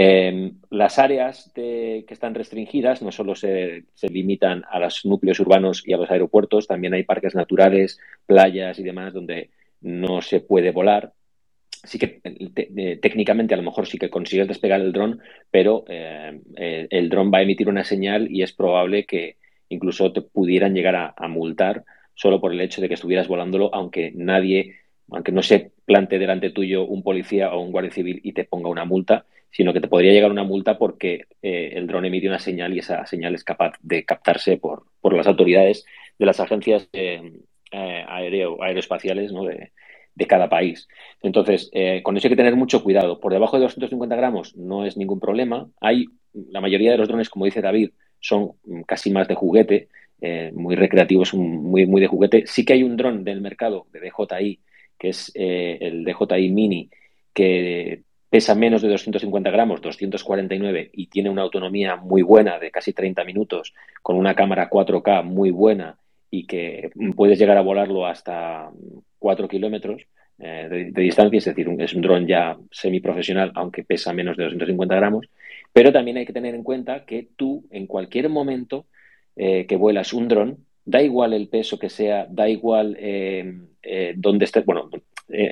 Em, 0.00 0.52
las 0.70 1.00
áreas 1.00 1.50
que 1.52 2.06
están 2.08 2.32
restringidas 2.32 3.02
no 3.02 3.10
solo 3.10 3.34
se, 3.34 3.82
limitan 4.08 4.62
a 4.70 4.78
los 4.78 5.04
núcleos 5.04 5.40
urbanos 5.40 5.82
y 5.84 5.92
a 5.92 5.96
los 5.96 6.08
aeropuertos, 6.08 6.68
también 6.68 6.94
hay 6.94 7.02
parques 7.02 7.34
naturales, 7.34 7.98
playas 8.24 8.78
y 8.78 8.84
demás 8.84 9.12
donde 9.12 9.50
no 9.80 10.22
se 10.22 10.38
puede 10.38 10.70
volar. 10.70 11.14
Sí 11.82 11.98
que 11.98 12.20
eh, 12.22 12.98
técnicamente 13.02 13.54
a 13.54 13.56
lo 13.56 13.64
mejor 13.64 13.88
sí 13.88 13.98
que 13.98 14.08
consigues 14.08 14.46
despegar 14.46 14.80
el 14.80 14.92
dron, 14.92 15.20
pero 15.50 15.82
em, 15.88 16.42
eh, 16.54 16.86
el 16.90 17.08
dron 17.08 17.32
va 17.34 17.38
a 17.38 17.42
emitir 17.42 17.68
una 17.68 17.82
señal 17.82 18.30
y 18.30 18.44
es 18.44 18.52
probable 18.52 19.04
que 19.04 19.34
incluso 19.68 20.12
te 20.12 20.22
pudieran 20.22 20.74
llegar 20.74 20.94
a, 21.16 21.26
multar 21.26 21.84
solo 22.14 22.40
por 22.40 22.52
el 22.52 22.60
hecho 22.60 22.80
de 22.80 22.86
que 22.86 22.94
estuvieras 22.94 23.26
volándolo, 23.26 23.74
aunque 23.74 24.12
nadie, 24.14 24.76
aunque 25.10 25.32
no 25.32 25.42
se 25.42 25.72
plante 25.84 26.18
delante 26.18 26.50
tuyo 26.50 26.84
un 26.84 27.02
policía 27.02 27.52
o 27.52 27.60
un 27.60 27.72
guardia 27.72 27.92
civil 27.92 28.20
y 28.22 28.32
te 28.32 28.44
ponga 28.44 28.68
una 28.68 28.84
multa, 28.84 29.26
sino 29.50 29.72
que 29.72 29.80
te 29.80 29.88
podría 29.88 30.12
llegar 30.12 30.30
una 30.30 30.44
multa 30.44 30.78
porque 30.78 31.26
eh, 31.42 31.72
el 31.74 31.86
dron 31.86 32.04
emite 32.04 32.28
una 32.28 32.38
señal 32.38 32.74
y 32.74 32.80
esa 32.80 33.06
señal 33.06 33.34
es 33.34 33.44
capaz 33.44 33.74
de 33.80 34.04
captarse 34.04 34.58
por, 34.58 34.84
las 35.02 35.26
autoridades 35.26 35.86
de 36.18 36.26
las 36.26 36.38
agencias 36.40 36.90
de, 36.92 37.40
eh, 37.72 38.04
aéreo, 38.06 38.62
aeroespaciales 38.62 39.32
¿no? 39.32 39.44
de, 39.44 39.72
de, 40.14 40.26
cada 40.26 40.48
país. 40.48 40.86
Entonces, 41.22 41.70
eh, 41.72 42.02
con 42.02 42.16
eso 42.16 42.26
hay 42.26 42.30
que 42.30 42.36
tener 42.36 42.56
mucho 42.56 42.82
cuidado. 42.82 43.20
Por 43.20 43.32
debajo 43.32 43.56
de 43.56 43.62
250 43.62 44.16
gramos 44.16 44.54
no 44.56 44.84
es 44.84 44.98
ningún 44.98 45.20
problema. 45.20 45.70
Hay, 45.80 46.06
la 46.34 46.60
mayoría 46.60 46.90
de 46.92 46.98
los 46.98 47.08
drones, 47.08 47.30
como 47.30 47.46
dice 47.46 47.62
David, 47.62 47.90
son 48.20 48.52
casi 48.86 49.10
más 49.10 49.28
de 49.28 49.34
juguete, 49.34 49.88
eh, 50.20 50.50
muy 50.52 50.74
recreativos, 50.74 51.32
muy, 51.34 51.86
muy 51.86 52.00
de 52.00 52.08
juguete. 52.08 52.44
Sí 52.46 52.64
que 52.64 52.72
hay 52.72 52.82
un 52.82 52.96
dron 52.96 53.24
del 53.24 53.40
mercado 53.40 53.86
de 53.92 54.00
DJI, 54.00 54.60
que 54.98 55.10
es 55.10 55.30
el 55.34 56.04
DJI 56.04 56.50
Mini, 56.50 56.90
que 57.32 58.02
pesa 58.30 58.54
menos 58.54 58.82
de 58.82 58.88
250 58.88 59.50
gramos, 59.50 59.80
249, 59.80 60.90
y 60.92 61.06
tiene 61.06 61.30
una 61.30 61.42
autonomía 61.42 61.96
muy 61.96 62.22
buena 62.22 62.58
de 62.58 62.70
casi 62.70 62.92
30 62.92 63.24
minutos, 63.24 63.74
con 64.02 64.16
una 64.16 64.34
cámara 64.34 64.68
4K 64.68 65.24
muy 65.24 65.50
buena 65.50 65.98
y 66.30 66.46
que 66.46 66.90
puedes 67.16 67.38
llegar 67.38 67.56
a 67.56 67.62
volarlo 67.62 68.06
hasta 68.06 68.70
4 69.18 69.48
kilómetros 69.48 70.02
eh, 70.38 70.90
de, 70.92 71.02
distancia, 71.02 71.38
es 71.38 71.44
decir, 71.44 71.68
es 71.78 71.94
un 71.94 72.02
dron 72.02 72.26
ya 72.26 72.56
semiprofesional, 72.70 73.52
aunque 73.54 73.82
pesa 73.82 74.12
menos 74.12 74.36
de 74.36 74.44
250 74.44 74.94
gramos. 74.94 75.26
Pero 75.72 75.92
también 75.92 76.16
hay 76.16 76.26
que 76.26 76.32
tener 76.32 76.54
en 76.54 76.62
cuenta 76.62 77.04
que 77.04 77.28
tú, 77.36 77.66
en 77.70 77.86
cualquier 77.86 78.28
momento 78.28 78.86
eh, 79.36 79.66
que 79.66 79.76
vuelas 79.76 80.12
un 80.12 80.28
dron, 80.28 80.64
da 80.84 81.02
igual 81.02 81.32
el 81.32 81.48
peso 81.48 81.78
que 81.78 81.90
sea, 81.90 82.26
da 82.30 82.48
igual 82.48 82.96
eh, 82.98 83.52
dónde 84.16 84.44
estés, 84.44 84.64
bueno, 84.64 84.90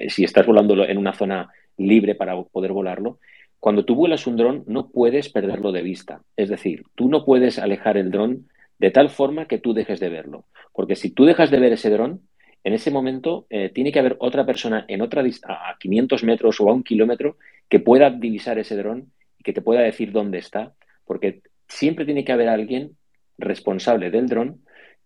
si 0.09 0.25
estás 0.25 0.47
volando 0.47 0.85
en 0.85 0.99
una 0.99 1.13
zona 1.13 1.51
libre 1.77 2.15
para 2.15 2.41
poder 2.43 2.73
volarlo, 2.73 3.19
cuando 3.61 3.85
tú 3.85 3.95
vuelas 3.95 4.27
un 4.27 4.37
dron 4.37 4.65
no 4.67 4.91
puedes 4.91 5.29
perderlo 5.29 5.73
de 5.73 5.83
vista. 5.83 6.23
Es 6.37 6.49
decir, 6.49 6.85
tú 6.95 7.09
no 7.09 7.25
puedes 7.25 7.59
alejar 7.59 7.97
el 7.97 8.11
dron 8.11 8.49
de 8.79 8.91
tal 8.91 9.11
forma 9.11 9.47
que 9.47 9.59
tú 9.59 9.75
dejes 9.75 10.01
de 10.01 10.09
verlo. 10.09 10.45
Porque 10.73 10.97
si 10.97 11.11
tú 11.11 11.25
dejas 11.25 11.51
de 11.51 11.59
ver 11.59 11.73
ese 11.73 11.91
dron, 11.91 12.21
en 12.65 12.75
ese 12.75 12.91
momento 12.91 13.47
eh, 13.51 13.71
tiene 13.71 13.93
que 13.93 13.99
haber 13.99 14.17
otra 14.21 14.45
persona 14.45 14.85
en 14.89 15.01
otra 15.01 15.25
a 15.45 15.77
500 15.79 16.25
metros 16.25 16.61
o 16.61 16.69
a 16.69 16.75
un 16.75 16.83
kilómetro 16.83 17.39
que 17.69 17.81
pueda 17.81 18.11
divisar 18.11 18.59
ese 18.59 18.77
dron 18.77 19.13
y 19.39 19.43
que 19.43 19.53
te 19.53 19.63
pueda 19.63 19.81
decir 19.81 20.13
dónde 20.13 20.39
está. 20.39 20.75
Porque 21.05 21.43
siempre 21.69 22.05
tiene 22.05 22.25
que 22.25 22.33
haber 22.33 22.49
alguien 22.49 22.97
responsable 23.39 24.11
del 24.11 24.29
dron 24.29 24.61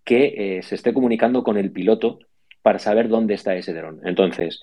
que 0.04 0.58
eh, 0.58 0.62
se 0.62 0.74
esté 0.74 0.92
comunicando 0.92 1.42
con 1.42 1.56
el 1.56 1.70
piloto 1.70 2.18
para 2.62 2.78
saber 2.78 3.08
dónde 3.08 3.34
está 3.34 3.56
ese 3.56 3.72
dron. 3.72 4.00
Entonces, 4.04 4.60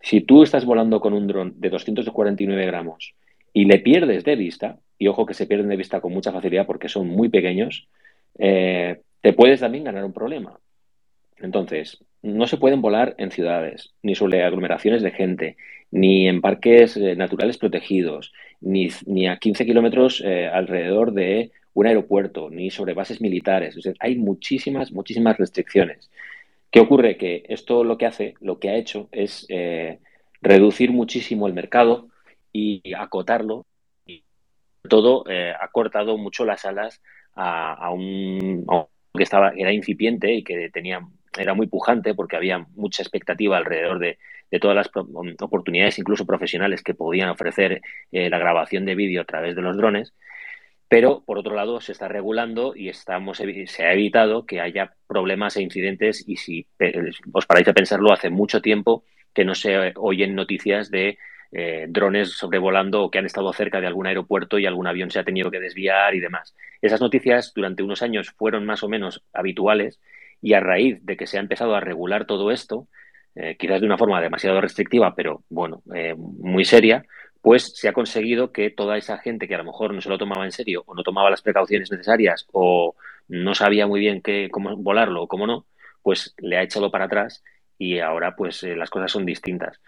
si 0.00 0.20
tú 0.20 0.42
estás 0.42 0.64
volando 0.64 1.00
con 1.00 1.12
un 1.12 1.26
dron 1.26 1.54
de 1.60 1.70
249 1.70 2.66
gramos 2.66 3.14
y 3.52 3.64
le 3.64 3.78
pierdes 3.78 4.24
de 4.24 4.36
vista, 4.36 4.78
y 4.98 5.08
ojo 5.08 5.26
que 5.26 5.34
se 5.34 5.46
pierden 5.46 5.68
de 5.68 5.76
vista 5.76 6.00
con 6.00 6.12
mucha 6.12 6.32
facilidad 6.32 6.66
porque 6.66 6.88
son 6.88 7.08
muy 7.08 7.28
pequeños, 7.28 7.88
eh, 8.38 9.00
te 9.20 9.32
puedes 9.32 9.60
también 9.60 9.84
ganar 9.84 10.04
un 10.04 10.12
problema. 10.12 10.58
Entonces, 11.38 12.04
no 12.22 12.46
se 12.46 12.58
pueden 12.58 12.82
volar 12.82 13.14
en 13.18 13.30
ciudades, 13.30 13.94
ni 14.02 14.14
sobre 14.14 14.44
aglomeraciones 14.44 15.02
de 15.02 15.10
gente, 15.10 15.56
ni 15.90 16.28
en 16.28 16.40
parques 16.40 16.96
eh, 16.96 17.16
naturales 17.16 17.58
protegidos, 17.58 18.32
ni, 18.60 18.90
a 19.26 19.38
15 19.38 19.64
kilómetros 19.64 20.22
eh, 20.24 20.46
alrededor 20.46 21.12
de 21.12 21.50
un 21.72 21.86
aeropuerto, 21.86 22.50
ni 22.50 22.70
sobre 22.70 22.94
bases 22.94 23.20
militares. 23.20 23.76
hay 24.00 24.16
muchísimas, 24.16 24.92
muchísimas 24.92 25.38
restricciones. 25.38 26.10
¿Qué 26.70 26.80
ocurre? 26.80 27.16
Que 27.16 27.44
esto 27.48 27.84
lo 27.84 27.98
que 27.98 28.06
hace, 28.06 28.34
lo 28.40 28.58
que 28.58 28.70
ha 28.70 28.76
hecho 28.76 29.08
es 29.12 29.46
reducir 30.40 30.92
muchísimo 30.92 31.46
el 31.46 31.52
mercado 31.52 32.08
y 32.52 32.94
acotarlo. 32.94 33.66
Y 34.06 34.24
todo 34.88 35.24
ha 35.28 35.68
cortado 35.68 36.16
mucho 36.16 36.44
las 36.44 36.64
alas 36.64 37.02
a, 37.34 37.90
un, 37.90 38.64
que 39.14 39.22
estaba, 39.22 39.52
era 39.56 39.72
incipiente 39.72 40.32
y 40.32 40.42
que 40.44 40.70
tenía, 40.70 41.00
era 41.38 41.54
muy 41.54 41.66
pujante 41.66 42.14
porque 42.14 42.36
había 42.36 42.66
mucha 42.74 43.02
expectativa 43.02 43.56
alrededor 43.56 43.98
de, 43.98 44.18
todas 44.60 44.76
las 44.76 44.90
oportunidades, 45.40 45.98
incluso 46.00 46.26
profesionales, 46.26 46.82
que 46.82 46.94
podían 46.94 47.28
ofrecer 47.28 47.82
eh, 48.10 48.28
la 48.28 48.38
grabación 48.38 48.84
de 48.84 48.96
vídeo 48.96 49.22
a 49.22 49.24
través 49.24 49.54
de 49.54 49.62
los 49.62 49.76
drones. 49.76 50.12
Pero, 50.90 51.22
por 51.24 51.38
otro 51.38 51.54
lado, 51.54 51.80
se 51.80 51.92
está 51.92 52.08
regulando 52.08 52.74
y 52.74 52.88
estamos, 52.88 53.38
se 53.38 53.84
ha 53.84 53.92
evitado 53.92 54.44
que 54.44 54.60
haya 54.60 54.92
problemas 55.06 55.56
e 55.56 55.62
incidentes. 55.62 56.24
Y 56.26 56.34
si 56.34 56.66
os 57.32 57.46
paráis 57.46 57.68
a 57.68 57.72
pensarlo, 57.72 58.12
hace 58.12 58.28
mucho 58.28 58.60
tiempo 58.60 59.04
que 59.32 59.44
no 59.44 59.54
se 59.54 59.92
oyen 59.94 60.34
noticias 60.34 60.90
de 60.90 61.16
eh, 61.52 61.86
drones 61.88 62.32
sobrevolando 62.32 63.04
o 63.04 63.10
que 63.12 63.18
han 63.18 63.26
estado 63.26 63.52
cerca 63.52 63.80
de 63.80 63.86
algún 63.86 64.08
aeropuerto 64.08 64.58
y 64.58 64.66
algún 64.66 64.88
avión 64.88 65.12
se 65.12 65.20
ha 65.20 65.24
tenido 65.24 65.52
que 65.52 65.60
desviar 65.60 66.16
y 66.16 66.18
demás. 66.18 66.56
Esas 66.82 67.00
noticias 67.00 67.52
durante 67.54 67.84
unos 67.84 68.02
años 68.02 68.32
fueron 68.36 68.66
más 68.66 68.82
o 68.82 68.88
menos 68.88 69.22
habituales 69.32 70.00
y 70.42 70.54
a 70.54 70.60
raíz 70.60 71.06
de 71.06 71.16
que 71.16 71.28
se 71.28 71.38
ha 71.38 71.40
empezado 71.40 71.76
a 71.76 71.80
regular 71.80 72.24
todo 72.24 72.50
esto, 72.50 72.88
eh, 73.36 73.56
quizás 73.56 73.80
de 73.80 73.86
una 73.86 73.96
forma 73.96 74.20
demasiado 74.20 74.60
restrictiva, 74.60 75.14
pero 75.14 75.44
bueno, 75.50 75.84
eh, 75.94 76.16
muy 76.16 76.64
seria, 76.64 77.04
pues 77.42 77.72
se 77.74 77.88
ha 77.88 77.92
conseguido 77.92 78.52
que 78.52 78.70
toda 78.70 78.98
esa 78.98 79.18
gente 79.18 79.48
que 79.48 79.54
a 79.54 79.58
lo 79.58 79.64
mejor 79.64 79.94
no 79.94 80.00
se 80.00 80.08
lo 80.08 80.18
tomaba 80.18 80.44
en 80.44 80.52
serio 80.52 80.82
o 80.86 80.94
no 80.94 81.02
tomaba 81.02 81.30
las 81.30 81.42
precauciones 81.42 81.90
necesarias 81.90 82.46
o 82.52 82.94
no 83.28 83.54
sabía 83.54 83.86
muy 83.86 84.00
bien 84.00 84.20
qué, 84.20 84.48
cómo 84.50 84.76
volarlo 84.76 85.22
o 85.22 85.28
cómo 85.28 85.46
no, 85.46 85.66
pues 86.02 86.34
le 86.38 86.58
ha 86.58 86.62
echado 86.62 86.90
para 86.90 87.06
atrás 87.06 87.42
y 87.78 87.98
ahora 88.00 88.36
pues 88.36 88.62
las 88.62 88.90
cosas 88.90 89.10
son 89.10 89.24
distintas. 89.24 89.80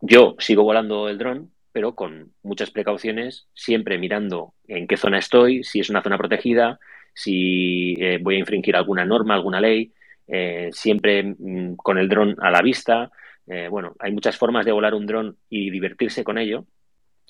Yo 0.00 0.36
sigo 0.38 0.62
volando 0.62 1.08
el 1.08 1.18
dron, 1.18 1.52
pero 1.72 1.94
con 1.94 2.32
muchas 2.42 2.70
precauciones, 2.70 3.48
siempre 3.54 3.98
mirando 3.98 4.54
en 4.66 4.86
qué 4.86 4.96
zona 4.96 5.18
estoy, 5.18 5.64
si 5.64 5.80
es 5.80 5.88
una 5.88 6.02
zona 6.02 6.18
protegida, 6.18 6.78
si 7.14 7.94
eh, 7.98 8.18
voy 8.20 8.36
a 8.36 8.40
infringir 8.40 8.76
alguna 8.76 9.04
norma, 9.04 9.34
alguna 9.34 9.60
ley, 9.60 9.92
eh, 10.26 10.68
siempre 10.72 11.22
mm, 11.22 11.76
con 11.76 11.98
el 11.98 12.08
dron 12.08 12.36
a 12.40 12.50
la 12.50 12.62
vista. 12.62 13.10
Eh, 13.46 13.68
bueno, 13.68 13.94
hay 13.98 14.12
muchas 14.12 14.36
formas 14.36 14.66
de 14.66 14.72
volar 14.72 14.94
un 14.94 15.06
dron 15.06 15.36
y 15.48 15.70
divertirse 15.70 16.24
con 16.24 16.38
ello 16.38 16.66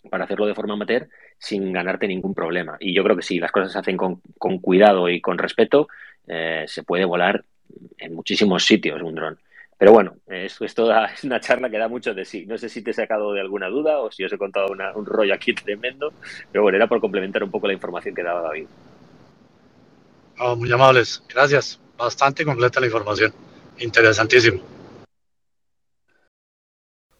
para 0.09 0.25
hacerlo 0.25 0.47
de 0.47 0.55
forma 0.55 0.75
amateur 0.75 1.09
sin 1.39 1.73
ganarte 1.73 2.07
ningún 2.07 2.35
problema. 2.35 2.77
Y 2.81 2.95
yo 2.95 3.03
creo 3.03 3.17
que 3.17 3.23
si 3.23 3.39
las 3.39 3.53
cosas 3.53 3.73
se 3.73 3.79
hacen 3.79 3.97
con, 3.97 4.21
con 4.39 4.59
cuidado 4.59 5.09
y 5.09 5.21
con 5.21 5.39
respeto, 5.39 5.89
se 6.27 6.83
puede 6.85 7.05
volar 7.05 7.45
en 7.99 8.15
muchísimos 8.15 8.65
sitios 8.65 9.03
un 9.03 9.15
dron. 9.15 9.39
Pero 9.81 9.93
bueno, 9.93 10.17
es, 10.27 10.61
es, 10.61 10.75
toda, 10.75 11.07
es 11.07 11.25
una 11.25 11.41
charla 11.41 11.71
que 11.71 11.79
da 11.79 11.89
mucho 11.89 12.13
de 12.13 12.27
sí. 12.27 12.45
No 12.45 12.59
sé 12.59 12.69
si 12.69 12.83
te 12.83 12.91
he 12.91 12.95
sacado 12.95 13.33
de 13.33 13.41
alguna 13.41 13.69
duda 13.69 13.99
o 13.99 14.11
si 14.11 14.23
os 14.23 14.33
he 14.33 14.37
contado 14.37 14.67
un 14.95 15.07
rollo 15.07 15.33
aquí 15.33 15.55
tremendo, 15.55 16.13
pero 16.53 16.63
bueno, 16.63 16.77
era 16.77 16.87
por 16.87 17.01
complementar 17.01 17.43
un 17.43 17.51
poco 17.51 17.67
la 17.67 17.73
información 17.73 18.15
que 18.15 18.23
daba 18.23 18.43
David. 18.43 18.67
Oh, 20.39 20.55
muy 20.55 20.71
amables, 20.71 21.23
gracias. 21.33 21.81
Bastante 21.97 22.45
completa 22.45 22.79
la 22.79 22.87
información. 22.87 23.33
Interesantísimo. 23.79 24.61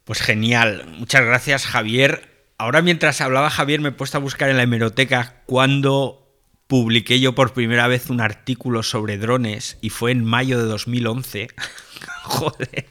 Pues 0.05 0.21
genial, 0.21 0.85
muchas 0.99 1.25
gracias 1.25 1.67
Javier. 1.67 2.30
Ahora 2.61 2.83
mientras 2.83 3.23
hablaba 3.23 3.49
Javier 3.49 3.81
me 3.81 3.89
he 3.89 3.93
puesto 3.93 4.19
a 4.19 4.21
buscar 4.21 4.51
en 4.51 4.59
la 4.59 4.65
hemeroteca 4.65 5.37
cuando 5.47 6.31
publiqué 6.67 7.19
yo 7.19 7.35
por 7.35 7.55
primera 7.55 7.89
vez 7.89 8.11
un 8.11 8.21
artículo 8.21 8.83
sobre 8.83 9.17
drones 9.17 9.79
y 9.81 9.89
fue 9.89 10.11
en 10.13 10.27
mayo 10.27 10.59
de 10.59 10.65
2011. 10.65 11.49
Joder, 12.23 12.87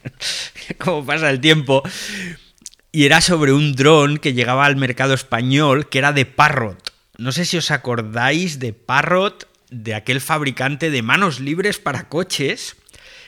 cómo 0.76 1.06
pasa 1.06 1.30
el 1.30 1.40
tiempo. 1.40 1.84
Y 2.90 3.04
era 3.04 3.20
sobre 3.20 3.52
un 3.52 3.76
dron 3.76 4.18
que 4.18 4.32
llegaba 4.32 4.64
al 4.64 4.74
mercado 4.74 5.14
español 5.14 5.88
que 5.88 5.98
era 5.98 6.12
de 6.12 6.26
Parrot. 6.26 6.92
No 7.16 7.30
sé 7.30 7.44
si 7.44 7.56
os 7.56 7.70
acordáis 7.70 8.58
de 8.58 8.72
Parrot, 8.72 9.46
de 9.70 9.94
aquel 9.94 10.20
fabricante 10.20 10.90
de 10.90 11.02
manos 11.02 11.38
libres 11.38 11.78
para 11.78 12.08
coches. 12.08 12.74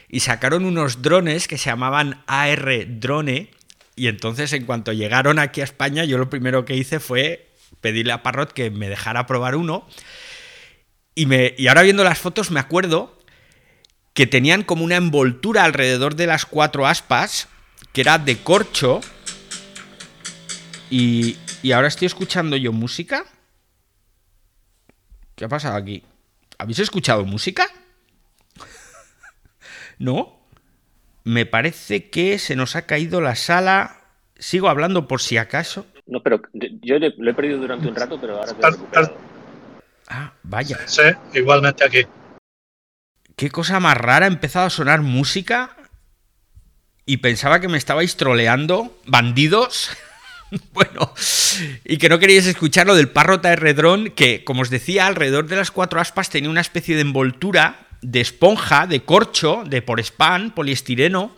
Y 0.08 0.18
sacaron 0.18 0.64
unos 0.64 1.02
drones 1.02 1.46
que 1.46 1.56
se 1.56 1.66
llamaban 1.66 2.24
AR 2.26 2.84
Drone. 2.98 3.52
Y 3.94 4.08
entonces, 4.08 4.52
en 4.52 4.64
cuanto 4.64 4.92
llegaron 4.92 5.38
aquí 5.38 5.60
a 5.60 5.64
España, 5.64 6.04
yo 6.04 6.18
lo 6.18 6.30
primero 6.30 6.64
que 6.64 6.76
hice 6.76 7.00
fue 7.00 7.50
pedirle 7.80 8.12
a 8.12 8.22
Parrot 8.22 8.52
que 8.52 8.70
me 8.70 8.88
dejara 8.88 9.26
probar 9.26 9.56
uno. 9.56 9.86
Y, 11.14 11.26
me, 11.26 11.54
y 11.58 11.68
ahora 11.68 11.82
viendo 11.82 12.04
las 12.04 12.18
fotos 12.18 12.50
me 12.50 12.60
acuerdo 12.60 13.18
que 14.14 14.26
tenían 14.26 14.62
como 14.62 14.84
una 14.84 14.96
envoltura 14.96 15.64
alrededor 15.64 16.16
de 16.16 16.26
las 16.26 16.46
cuatro 16.46 16.86
aspas, 16.86 17.48
que 17.92 18.00
era 18.00 18.18
de 18.18 18.38
corcho. 18.38 19.00
Y, 20.90 21.36
y 21.62 21.72
ahora 21.72 21.88
estoy 21.88 22.06
escuchando 22.06 22.56
yo 22.56 22.72
música. 22.72 23.24
¿Qué 25.34 25.44
ha 25.44 25.48
pasado 25.48 25.76
aquí? 25.76 26.02
¿Habéis 26.58 26.78
escuchado 26.78 27.24
música? 27.24 27.66
¿No? 29.98 30.41
Me 31.24 31.46
parece 31.46 32.10
que 32.10 32.38
se 32.38 32.56
nos 32.56 32.76
ha 32.76 32.86
caído 32.86 33.20
la 33.20 33.36
sala. 33.36 34.00
Sigo 34.38 34.68
hablando 34.68 35.06
por 35.06 35.20
si 35.20 35.36
acaso. 35.36 35.86
No, 36.06 36.22
pero 36.22 36.42
yo 36.52 36.96
lo 36.98 37.30
he 37.30 37.34
perdido 37.34 37.58
durante 37.58 37.88
un 37.88 37.94
rato, 37.94 38.20
pero 38.20 38.38
ahora... 38.38 38.52
Te 38.54 39.12
ah, 40.08 40.32
vaya. 40.42 40.78
Sí, 40.86 41.02
igualmente 41.34 41.84
aquí 41.84 42.04
qué 43.36 43.50
cosa 43.50 43.80
más 43.80 43.96
rara, 43.96 44.26
ha 44.26 44.28
empezado 44.28 44.66
a 44.66 44.70
sonar 44.70 45.02
música 45.02 45.76
y 47.04 47.18
pensaba 47.18 47.60
que 47.60 47.68
me 47.68 47.78
estabais 47.78 48.16
troleando, 48.16 48.96
bandidos. 49.06 49.90
bueno, 50.72 51.12
y 51.84 51.98
que 51.98 52.08
no 52.08 52.18
queríais 52.18 52.46
escuchar 52.46 52.86
lo 52.86 52.94
del 52.94 53.08
Parrot 53.08 53.44
AR 53.44 53.74
Drone, 53.74 54.12
que, 54.14 54.44
como 54.44 54.62
os 54.62 54.70
decía, 54.70 55.06
alrededor 55.06 55.48
de 55.48 55.56
las 55.56 55.70
cuatro 55.70 56.00
aspas 56.00 56.30
tenía 56.30 56.50
una 56.50 56.60
especie 56.60 56.94
de 56.94 57.02
envoltura 57.02 57.88
de 58.02 58.20
esponja, 58.20 58.86
de 58.86 59.04
corcho, 59.04 59.62
de 59.66 59.80
por 59.80 60.00
spam, 60.00 60.50
poliestireno. 60.50 61.34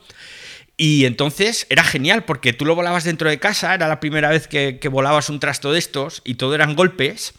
Y 0.76 1.04
entonces 1.04 1.66
era 1.70 1.84
genial 1.84 2.24
porque 2.24 2.52
tú 2.52 2.64
lo 2.64 2.74
volabas 2.74 3.04
dentro 3.04 3.28
de 3.28 3.38
casa, 3.38 3.74
era 3.74 3.86
la 3.86 4.00
primera 4.00 4.30
vez 4.30 4.48
que, 4.48 4.80
volabas 4.90 5.28
un 5.28 5.38
trasto 5.38 5.72
de 5.72 5.78
estos 5.78 6.20
y 6.24 6.34
todo 6.34 6.54
eran 6.54 6.74
golpes. 6.74 7.34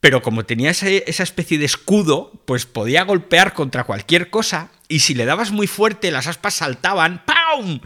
Pero 0.00 0.22
como 0.22 0.44
tenía 0.44 0.70
esa 0.70 1.22
especie 1.22 1.58
de 1.58 1.64
escudo, 1.66 2.32
pues 2.44 2.66
podía 2.66 3.04
golpear 3.04 3.54
contra 3.54 3.84
cualquier 3.84 4.30
cosa 4.30 4.70
y 4.88 5.00
si 5.00 5.14
le 5.14 5.26
dabas 5.26 5.50
muy 5.50 5.66
fuerte 5.66 6.10
las 6.10 6.26
aspas 6.26 6.54
saltaban 6.54 7.24
¡pam! 7.24 7.80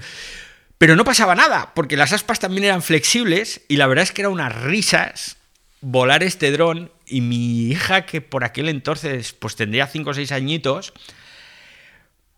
Pero 0.79 0.96
no 0.96 1.05
pasaba 1.05 1.35
nada, 1.35 1.72
porque 1.74 1.96
las 1.96 2.12
aspas 2.12 2.40
también 2.40 2.64
eran 2.64 2.83
flexibles 2.83 3.62
y 3.68 3.77
la 3.77 3.87
verdad 3.87 4.05
es 4.05 4.12
que 4.12 4.22
eran 4.22 4.33
unas 4.33 4.55
risas 4.62 5.37
volar 5.85 6.23
este 6.23 6.51
dron 6.51 6.90
y 7.07 7.20
mi 7.20 7.68
hija, 7.68 8.07
que 8.07 8.23
por 8.23 8.42
aquel 8.42 8.68
entonces 8.68 9.35
pues 9.35 9.55
tendría 9.55 9.87
5 9.87 10.11
o 10.11 10.14
6 10.14 10.33
añitos, 10.33 10.94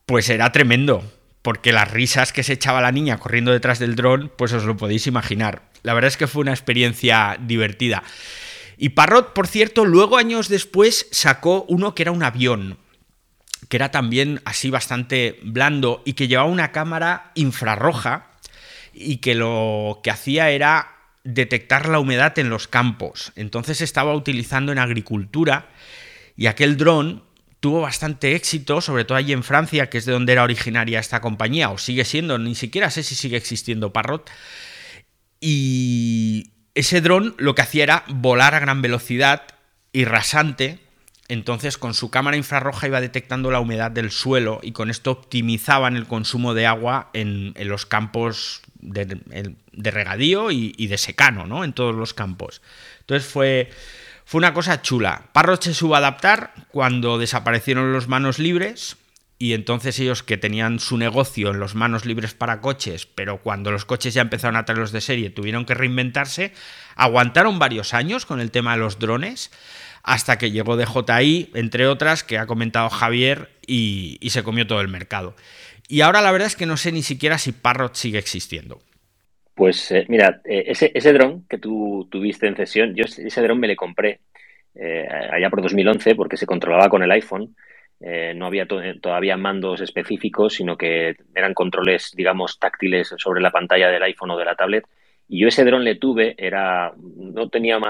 pues 0.05 0.29
era 0.29 0.51
tremendo, 0.51 1.05
porque 1.43 1.73
las 1.73 1.91
risas 1.91 2.33
que 2.33 2.43
se 2.43 2.55
echaba 2.55 2.81
la 2.81 2.91
niña 2.91 3.19
corriendo 3.19 3.53
detrás 3.53 3.79
del 3.79 3.95
dron, 3.95 4.33
pues 4.37 4.53
os 4.53 4.65
lo 4.65 4.77
podéis 4.77 5.07
imaginar. 5.07 5.71
La 5.85 5.95
verdad 5.95 6.09
es 6.09 6.17
que 6.17 6.27
fue 6.27 6.43
una 6.43 6.51
experiencia 6.51 7.39
divertida. 7.41 8.03
Y 8.77 8.91
Parrot, 8.91 9.33
por 9.33 9.47
cierto, 9.47 9.85
luego 9.85 10.19
años 10.19 10.49
después 10.49 11.07
sacó 11.13 11.65
uno 11.69 11.95
que 11.95 12.03
era 12.03 12.13
un 12.13 12.25
avión, 12.25 12.79
que 13.69 13.77
era 13.77 13.93
también 13.93 14.41
así 14.45 14.71
bastante 14.71 15.39
blando 15.45 16.03
y 16.05 16.15
que 16.15 16.27
llevaba 16.27 16.49
una 16.49 16.73
cámara 16.73 17.31
infrarroja 17.37 18.33
y 18.93 19.19
que 19.19 19.37
lo 19.37 20.01
que 20.03 20.11
hacía 20.11 20.51
era 20.51 20.96
detectar 21.27 21.89
la 21.89 21.99
humedad 21.99 22.39
en 22.39 22.49
los 22.49 22.69
campos. 22.69 23.33
Entonces 23.37 23.81
estaba 23.81 24.15
utilizando 24.15 24.73
en 24.73 24.79
agricultura 24.79 25.69
y 26.37 26.47
aquel 26.47 26.77
dron 26.77 27.25
tuvo 27.61 27.81
bastante 27.81 28.35
éxito, 28.37 28.81
sobre 28.81 29.05
todo 29.05 29.19
allí 29.19 29.33
en 29.33 29.43
Francia, 29.43 29.91
que 29.91 29.99
es 29.99 30.05
de 30.05 30.13
donde 30.13 30.33
era 30.33 30.45
originaria 30.45 31.01
esta 31.01 31.21
compañía, 31.21 31.71
o 31.71 31.79
sigue 31.79 32.05
siendo, 32.05 32.39
ni 32.39 32.55
siquiera 32.55 32.91
sé 32.91 33.03
si 33.03 33.15
sigue 33.15 33.37
existiendo 33.37 33.93
Parrot. 33.93 34.31
Y 35.41 36.53
ese 36.75 37.01
dron 37.01 37.35
lo 37.39 37.55
que 37.55 37.63
hacía 37.63 37.83
era 37.83 38.05
volar 38.09 38.55
a 38.55 38.61
gran 38.61 38.83
velocidad 38.83 39.43
y 39.93 40.05
rasante 40.05 40.79
entonces 41.29 41.77
con 41.77 41.95
su 41.95 42.11
cámara 42.11 42.37
infrarroja 42.37 42.87
iba 42.87 43.01
detectando 43.01 43.51
la 43.51 43.61
humedad 43.61 43.91
del 43.91 44.11
suelo 44.11 44.61
y 44.63 44.73
con 44.73 44.91
esto 44.91 45.11
optimizaban 45.11 45.97
el 45.97 46.07
consumo 46.07 46.55
de 46.55 46.67
agua 46.67 47.11
en, 47.15 47.53
los 47.59 47.85
campos 47.85 48.63
de, 48.81 49.55
regadío 49.77 50.51
y, 50.51 50.87
de 50.87 50.99
secano, 50.99 51.47
¿no? 51.47 51.65
En 51.65 51.73
todos 51.73 51.95
los 51.95 52.15
campos. 52.15 52.63
Entonces 53.01 53.29
fue, 53.29 53.71
fue 54.25 54.39
una 54.39 54.55
cosa 54.55 54.83
chula. 54.83 55.25
Parrot 55.33 55.63
se 55.63 55.75
supo 55.75 55.97
adaptar 55.97 56.53
cuando 56.71 57.19
desaparecieron 57.19 57.93
los 57.93 58.09
manos 58.09 58.39
libres 58.39 58.97
y 59.39 59.53
entonces 59.53 59.99
ellos 60.01 60.23
que 60.23 60.39
tenían 60.39 60.81
su 60.81 60.97
negocio 60.97 61.51
en 61.51 61.61
los 61.61 61.75
manos 61.75 62.07
libres 62.07 62.33
para 62.33 62.61
coches, 62.61 63.07
pero 63.07 63.39
cuando 63.43 63.71
los 63.71 63.85
coches 63.85 64.15
ya 64.15 64.23
empezaron 64.23 64.57
a 64.57 64.65
traerlos 64.65 64.93
de 64.93 65.03
serie 65.03 65.29
tuvieron 65.29 65.67
que 65.67 65.75
reinventarse, 65.75 66.55
aguantaron 66.95 67.59
varios 67.59 67.93
años 67.93 68.25
con 68.25 68.41
el 68.41 68.51
tema 68.51 68.73
de 68.73 68.79
los 68.79 68.99
drones 68.99 69.51
hasta 70.07 70.39
que 70.39 70.53
llegó 70.53 70.77
DJI, 70.77 71.51
entre 71.55 71.89
otras, 71.89 72.23
que 72.23 72.39
ha 72.39 72.47
comentado 72.47 72.89
Javier, 72.89 73.51
y, 73.67 74.19
se 74.31 74.45
comió 74.45 74.65
todo 74.67 74.81
el 74.81 74.87
mercado. 74.87 75.35
Y 75.89 76.01
ahora 76.01 76.23
la 76.23 76.31
verdad 76.31 76.47
es 76.47 76.55
que 76.55 76.65
no 76.65 76.77
sé 76.77 76.93
ni 76.93 77.03
siquiera 77.03 77.39
si 77.39 77.51
Parrot 77.51 77.97
sigue 77.97 78.19
existiendo. 78.19 78.81
Pues 79.57 79.91
eh, 79.91 80.05
mira, 80.09 80.43
eh, 80.45 80.65
ese, 80.67 80.93
ese 80.95 81.15
dron 81.15 81.47
que 81.49 81.57
tú 81.57 82.07
tuviste 82.11 82.47
en 82.47 82.57
cesión, 82.57 82.95
yo 82.95 83.05
ese 83.07 83.41
dron 83.41 83.59
me 83.59 83.67
le 83.67 83.75
compré 83.75 84.21
eh, 84.75 85.09
allá 85.09 85.49
por 85.49 85.63
2011 85.63 86.15
porque 86.15 86.37
se 86.37 86.45
controlaba 86.45 86.91
con 86.91 87.03
el 87.03 87.11
iPhone. 87.11 87.57
no 88.35 88.47
había 88.47 88.67
todavía 89.01 89.39
mandos 89.39 89.81
específicos, 89.81 90.55
sino 90.55 90.77
que 90.77 91.17
eran 91.35 91.55
controles, 91.55 92.13
digamos, 92.15 92.59
táctiles 92.59 93.15
sobre 93.17 93.41
la 93.41 93.51
pantalla 93.51 93.89
del 93.89 94.03
iPhone 94.03 94.33
o 94.33 94.37
de 94.37 94.45
la 94.45 94.55
tablet 94.55 94.85
y 95.27 95.41
yo 95.41 95.49
ese 95.49 95.65
dron 95.65 95.85
le 95.85 95.95
tuve, 95.97 96.35
era, 96.37 96.93
no 96.95 97.49
tenía, 97.49 97.81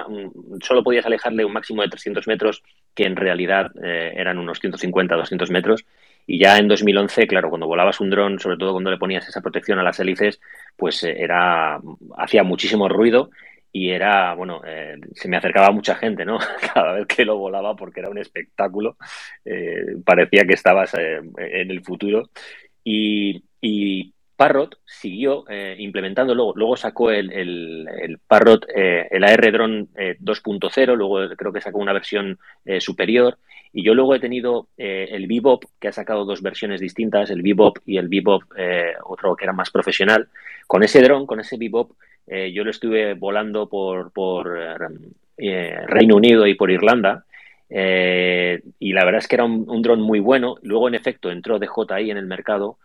solo 0.62 0.84
podías 0.84 1.04
alejarle 1.04 1.44
un 1.44 1.52
máximo 1.52 1.82
de 1.82 1.88
300 1.88 2.28
metros, 2.28 2.62
que 2.94 3.04
en 3.04 3.16
realidad 3.16 3.72
eran 3.82 4.38
unos 4.38 4.60
150, 4.60 5.16
200 5.16 5.50
metros. 5.50 5.84
Y 6.26 6.38
ya 6.38 6.58
en 6.58 6.68
2011, 6.68 7.26
claro, 7.26 7.50
cuando 7.50 7.66
volabas 7.66 8.00
un 8.00 8.10
dron, 8.10 8.38
sobre 8.38 8.56
todo 8.56 8.72
cuando 8.72 8.90
le 8.90 8.98
ponías 8.98 9.28
esa 9.28 9.40
protección 9.40 9.78
a 9.78 9.82
las 9.82 10.00
hélices, 10.00 10.40
pues 10.76 11.02
eh, 11.04 11.14
era, 11.18 11.80
hacía 12.18 12.42
muchísimo 12.42 12.88
ruido 12.88 13.30
y 13.72 13.90
era, 13.90 14.34
bueno, 14.34 14.62
eh, 14.66 14.96
se 15.14 15.28
me 15.28 15.36
acercaba 15.36 15.70
mucha 15.70 15.94
gente, 15.94 16.24
¿no? 16.24 16.38
Cada 16.74 16.92
vez 16.94 17.06
que 17.06 17.24
lo 17.24 17.36
volaba 17.36 17.76
porque 17.76 18.00
era 18.00 18.10
un 18.10 18.18
espectáculo, 18.18 18.96
parecía 20.04 20.44
que 20.44 20.54
estabas 20.54 20.94
en 20.94 21.70
el 21.70 21.82
futuro. 21.84 22.30
Y, 22.86 23.42
Parrot 24.36 24.78
siguió 24.84 25.44
eh, 25.48 25.76
implementando, 25.78 26.34
luego, 26.34 26.52
luego 26.56 26.76
sacó 26.76 27.10
el, 27.10 27.32
el, 27.32 28.18
Parrot, 28.26 28.66
eh, 28.68 29.08
el 29.10 29.24
AR 29.24 29.50
Drone 29.50 29.86
2.0, 30.20 30.76
eh, 30.76 30.86
luego 30.94 31.34
creo 31.36 31.52
que 31.54 31.62
sacó 31.62 31.78
una 31.78 31.94
versión 31.94 32.38
superior, 32.78 33.38
y 33.72 33.82
yo 33.82 33.94
luego 33.94 34.14
he 34.14 34.20
tenido 34.20 34.68
el 34.76 35.26
Bebop, 35.26 35.64
que 35.80 35.88
ha 35.88 35.92
sacado 35.92 36.24
dos 36.24 36.42
versiones 36.42 36.80
distintas, 36.80 37.30
el 37.30 37.42
Bebop 37.42 37.78
y 37.86 37.98
el 37.98 38.08
Bebop, 38.08 38.42
otro 39.04 39.36
que 39.36 39.44
era 39.44 39.52
más 39.52 39.70
profesional. 39.70 40.28
Con 40.66 40.82
ese 40.82 41.02
drone, 41.02 41.26
con 41.26 41.40
ese 41.40 41.56
Bebop, 41.58 41.92
yo 42.26 42.64
lo 42.64 42.70
estuve 42.70 43.14
volando 43.14 43.68
por, 43.68 44.12
por 44.12 44.58
Reino 45.36 46.16
Unido 46.16 46.46
y 46.46 46.54
por 46.54 46.70
Irlanda, 46.70 47.24
y 47.68 48.92
la 48.92 49.04
verdad 49.04 49.18
es 49.18 49.28
que 49.28 49.36
era 49.36 49.44
un, 49.44 49.68
un 49.68 49.82
dron 49.82 50.00
muy 50.00 50.20
bueno. 50.20 50.56
Luego, 50.62 50.88
en 50.88 50.94
efecto, 50.94 51.30
entró 51.30 51.58
DJI 51.58 52.10
en 52.10 52.16
el 52.16 52.26
mercado 52.26 52.78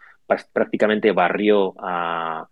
prácticamente 0.53 1.11
barrió 1.11 1.73
a, 1.79 2.47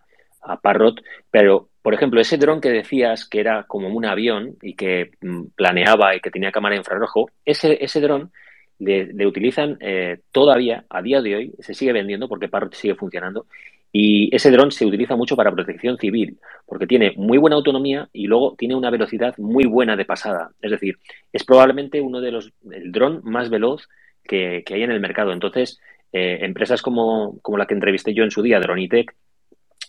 Parrot, 0.61 1.01
pero 1.29 1.69
por 1.81 1.93
ejemplo, 1.93 2.19
ese 2.19 2.37
dron 2.37 2.61
que 2.61 2.69
decías 2.69 3.27
que 3.27 3.39
era 3.39 3.63
como 3.63 3.87
un 3.89 4.05
avión 4.05 4.57
y 4.61 4.75
que 4.75 5.11
mm, 5.21 5.45
planeaba 5.55 6.15
y 6.15 6.19
que 6.19 6.31
tenía 6.31 6.51
cámara 6.51 6.75
infrarrojo, 6.75 7.29
ese, 7.45 7.83
ese 7.83 8.01
dron 8.01 8.31
le, 8.79 9.25
utilizan 9.25 9.77
eh, 9.81 10.19
todavía, 10.31 10.85
a 10.89 11.01
día 11.01 11.21
de 11.21 11.35
hoy, 11.35 11.53
se 11.59 11.73
sigue 11.73 11.93
vendiendo 11.93 12.27
porque 12.27 12.47
Parrot 12.47 12.73
sigue 12.73 12.95
funcionando. 12.95 13.47
Y 13.91 14.33
ese 14.35 14.51
dron 14.51 14.71
se 14.71 14.85
utiliza 14.85 15.15
mucho 15.15 15.35
para 15.35 15.51
protección 15.51 15.97
civil, 15.97 16.37
porque 16.67 16.85
tiene 16.85 17.13
muy 17.17 17.39
buena 17.39 17.55
autonomía 17.55 18.07
y 18.13 18.27
luego 18.27 18.55
tiene 18.55 18.75
una 18.75 18.91
velocidad 18.91 19.35
muy 19.37 19.65
buena 19.65 19.95
de 19.95 20.05
pasada. 20.05 20.51
Es 20.61 20.71
decir, 20.71 20.99
es 21.33 21.43
probablemente 21.43 21.99
uno 21.99 22.21
de 22.21 22.31
los, 22.31 22.53
el 22.71 22.91
dron 22.91 23.21
más 23.23 23.49
veloz 23.49 23.89
que, 24.23 24.63
que 24.63 24.75
hay 24.75 24.83
en 24.83 24.91
el 24.91 24.99
mercado. 24.99 25.33
Entonces, 25.33 25.79
eh, 26.11 26.39
empresas 26.41 26.81
como, 26.81 27.39
la 27.57 27.65
que 27.65 27.73
entrevisté 27.73 28.13
yo 28.13 28.23
en 28.23 28.31
su 28.31 28.41
día, 28.41 28.59
Dronitech, 28.59 29.13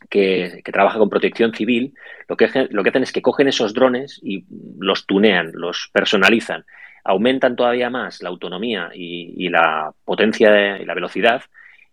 que, 0.09 0.63
trabaja 0.65 0.99
con 0.99 1.11
protección 1.11 1.53
civil, 1.53 1.95
lo 2.29 2.37
que, 2.37 2.49
lo 2.71 2.83
que 2.83 2.89
hacen 2.89 3.03
es 3.03 3.13
que 3.13 3.23
cogen 3.23 3.49
esos 3.49 3.75
drones 3.75 4.21
y 4.23 4.45
los 4.79 5.07
tunean, 5.07 5.51
los 5.53 5.91
personalizan, 5.93 6.65
aumentan 7.05 7.57
todavía 7.57 7.91
más 7.91 8.23
la 8.23 8.29
autonomía 8.29 8.91
y, 8.95 9.49
la 9.49 9.93
potencia 10.05 10.79
y 10.79 10.85
la 10.85 10.95
velocidad 10.95 11.43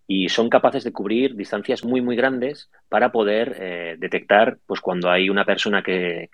y 0.10 0.30
son 0.30 0.50
capaces 0.50 0.84
de 0.86 0.93
cubrir 0.93 1.36
distancias 1.36 1.84
muy 1.84 2.02
muy 2.02 2.15
grandes 2.15 2.70
para 2.88 3.12
poder 3.12 3.58
eh, 3.60 3.96
detectar 4.00 4.58
pues 4.65 4.80
cuando 4.80 5.10
hay 5.10 5.30
una 5.30 5.43
persona 5.43 5.82
que, 5.82 6.30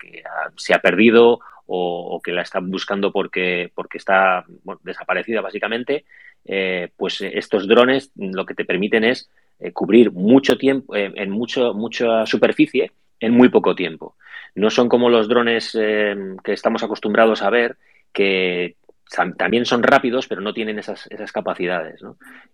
se 0.56 0.74
ha 0.74 0.78
perdido 0.78 1.40
o, 1.66 2.20
que 2.22 2.32
la 2.32 2.42
están 2.42 2.70
buscando 2.70 3.10
porque, 3.10 3.72
porque 3.74 3.98
está 3.98 4.44
desaparecida 4.82 5.40
básicamente 5.40 6.04
eh, 6.44 6.90
pues 6.96 7.20
estos 7.20 7.66
drones 7.66 8.12
lo 8.16 8.44
que 8.44 8.54
te 8.54 8.64
permiten 8.64 9.02
es 9.02 9.30
eh, 9.58 9.72
cubrir 9.72 10.12
mucho 10.12 10.56
tiempo, 10.56 10.94
en 10.96 11.30
mucho, 11.30 11.74
mucha 11.74 12.26
superficie 12.26 12.92
en 13.20 13.32
muy 13.32 13.48
poco 13.48 13.74
tiempo. 13.74 14.16
No 14.54 14.70
son 14.70 14.88
como 14.88 15.08
los 15.08 15.28
drones 15.28 15.72
que 15.72 16.52
estamos 16.52 16.82
acostumbrados 16.82 17.42
a 17.42 17.50
ver, 17.50 17.76
que 18.12 18.76
también 19.36 19.64
son 19.64 19.82
rápidos, 19.82 20.26
pero 20.26 20.40
no 20.40 20.52
tienen 20.52 20.78
esas, 20.78 21.06
esas 21.08 21.32
capacidades. 21.32 22.00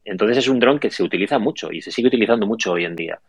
Entonces 0.05 0.39
es 0.39 0.49
un 0.49 0.59
dron 0.59 0.79
que 0.79 0.91
se 0.91 1.03
utiliza 1.03 1.39
mucho 1.39 1.71
y 1.73 1.83
se 1.83 1.91
sigue 1.91 2.09
utilizando 2.09 2.47
mucho 2.47 2.73
hoy 2.73 2.85
en 2.85 2.97
día. 2.97 3.21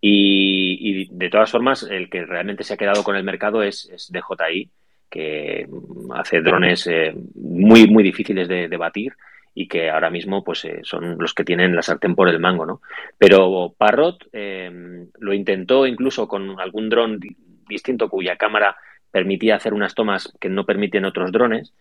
Y, 0.00 1.08
de 1.12 1.28
todas 1.28 1.50
formas, 1.50 1.82
el 1.82 2.08
que 2.08 2.24
realmente 2.24 2.64
se 2.64 2.74
ha 2.74 2.78
quedado 2.78 3.04
con 3.04 3.16
el 3.16 3.24
mercado 3.24 3.62
es, 3.62 3.88
DJI, 4.10 4.70
que 5.10 5.68
hace 6.14 6.40
drones 6.40 6.88
muy, 7.34 7.86
muy 7.88 8.02
difíciles 8.02 8.48
de, 8.48 8.68
de 8.68 8.76
batir 8.76 9.12
y 9.60 9.68
que 9.68 9.90
ahora 9.90 10.08
mismo 10.08 10.42
pues 10.42 10.64
eh, 10.64 10.80
son 10.84 11.18
los 11.18 11.34
que 11.34 11.44
tienen 11.44 11.76
la 11.76 11.82
sartén 11.82 12.14
por 12.14 12.30
el 12.30 12.38
mango, 12.38 12.64
¿no? 12.64 12.80
Pero 13.18 13.74
Parrot 13.76 14.26
em, 14.32 15.08
lo 15.18 15.34
intentó 15.34 15.86
incluso 15.86 16.26
con 16.26 16.58
algún 16.58 16.88
dron 16.88 17.20
distinto 17.68 18.08
cuya 18.08 18.36
cámara 18.36 18.76
permitía 19.10 19.56
hacer 19.56 19.74
unas 19.74 19.94
tomas 19.94 20.32
que 20.40 20.48
no 20.48 20.64
permiten 20.64 21.04
otros 21.04 21.30
drones 21.30 21.74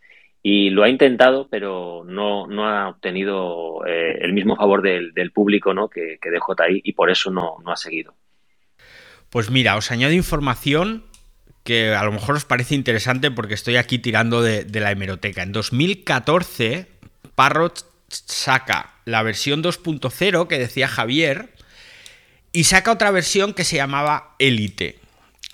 y 0.44 0.72
lo 0.72 0.84
ha 0.84 0.90
intentado, 0.90 1.48
pero 1.50 2.04
no, 2.06 2.48
no 2.48 2.68
ha 2.68 2.90
obtenido 2.90 3.86
eh, 3.88 4.18
el 4.20 4.34
mismo 4.34 4.58
favor 4.58 4.82
del, 4.82 5.32
público 5.32 5.74
¿no? 5.74 5.88
que, 5.88 6.18
que 6.22 6.32
DJI 6.32 6.82
y 6.84 6.92
por 6.92 7.10
eso 7.10 7.32
no, 7.32 7.60
no 7.64 7.72
ha 7.72 7.78
seguido. 7.78 8.14
Pues 9.30 9.50
mira, 9.50 9.78
os 9.78 9.90
añado 9.90 10.12
información 10.12 11.06
que 11.64 11.94
a 11.94 12.04
lo 12.04 12.12
mejor 12.12 12.36
os 12.36 12.44
parece 12.44 12.76
interesante 12.76 13.32
porque 13.32 13.54
estoy 13.54 13.78
aquí 13.78 14.00
tirando 14.00 14.42
de, 14.42 14.66
de 14.66 14.80
la 14.82 14.92
hemeroteca. 14.92 15.44
En 15.44 15.54
2014 15.54 16.99
Parrot 17.40 17.86
saca 18.10 18.96
la 19.06 19.24
versión 19.24 19.64
2.0 19.64 20.48
que 20.50 20.60
decía 20.60 20.90
Javier 20.90 21.56
y 22.52 22.66
saca 22.66 22.92
otra 22.92 23.12
versión 23.12 23.54
que 23.54 23.64
se 23.64 23.78
llamaba 23.78 24.36
Elite. 24.40 25.00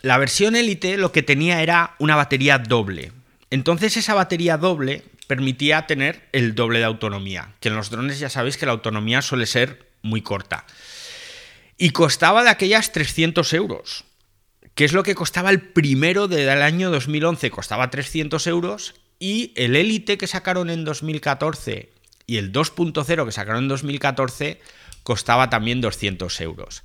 La 0.02 0.18
versión 0.18 0.56
Elite 0.56 0.98
lo 0.98 1.12
que 1.12 1.22
tenía 1.22 1.62
era 1.62 1.94
una 2.00 2.16
batería 2.16 2.58
doble. 2.58 3.12
Entonces 3.52 3.98
esa 3.98 4.16
batería 4.16 4.58
doble 4.58 5.04
permitía 5.28 5.86
tener 5.86 6.28
el 6.32 6.56
doble 6.56 6.80
de 6.80 6.86
autonomía, 6.86 7.54
que 7.60 7.70
en 7.70 7.76
los 7.76 7.92
drones 7.92 8.18
ya 8.18 8.32
sabéis 8.32 8.58
que 8.58 8.66
la 8.66 8.72
autonomía 8.72 9.22
suele 9.22 9.46
ser 9.46 9.88
muy 10.02 10.24
corta. 10.24 10.66
Y 11.78 11.92
costaba 11.92 12.44
de 12.44 12.50
aquellas 12.50 12.94
300 12.94 13.54
euros, 13.54 14.06
que 14.74 14.86
es 14.86 14.94
lo 14.94 15.04
que 15.04 15.14
costaba 15.14 15.52
el 15.52 15.62
primero 15.62 16.28
del 16.28 16.64
año 16.64 16.90
2011, 16.90 17.52
costaba 17.52 17.92
300 17.92 18.48
euros, 18.48 18.96
y 19.20 19.54
el 19.56 19.76
Elite 19.76 20.18
que 20.18 20.28
sacaron 20.28 20.70
en 20.70 20.86
2014 20.86 21.90
y 22.28 22.38
el 22.38 22.52
2.0 22.52 23.26
que 23.26 23.32
sacaron 23.32 23.64
en 23.64 23.70
2014 23.70 24.60
costaba 25.04 25.50
también 25.50 25.82
200 25.82 26.42
euros. 26.42 26.84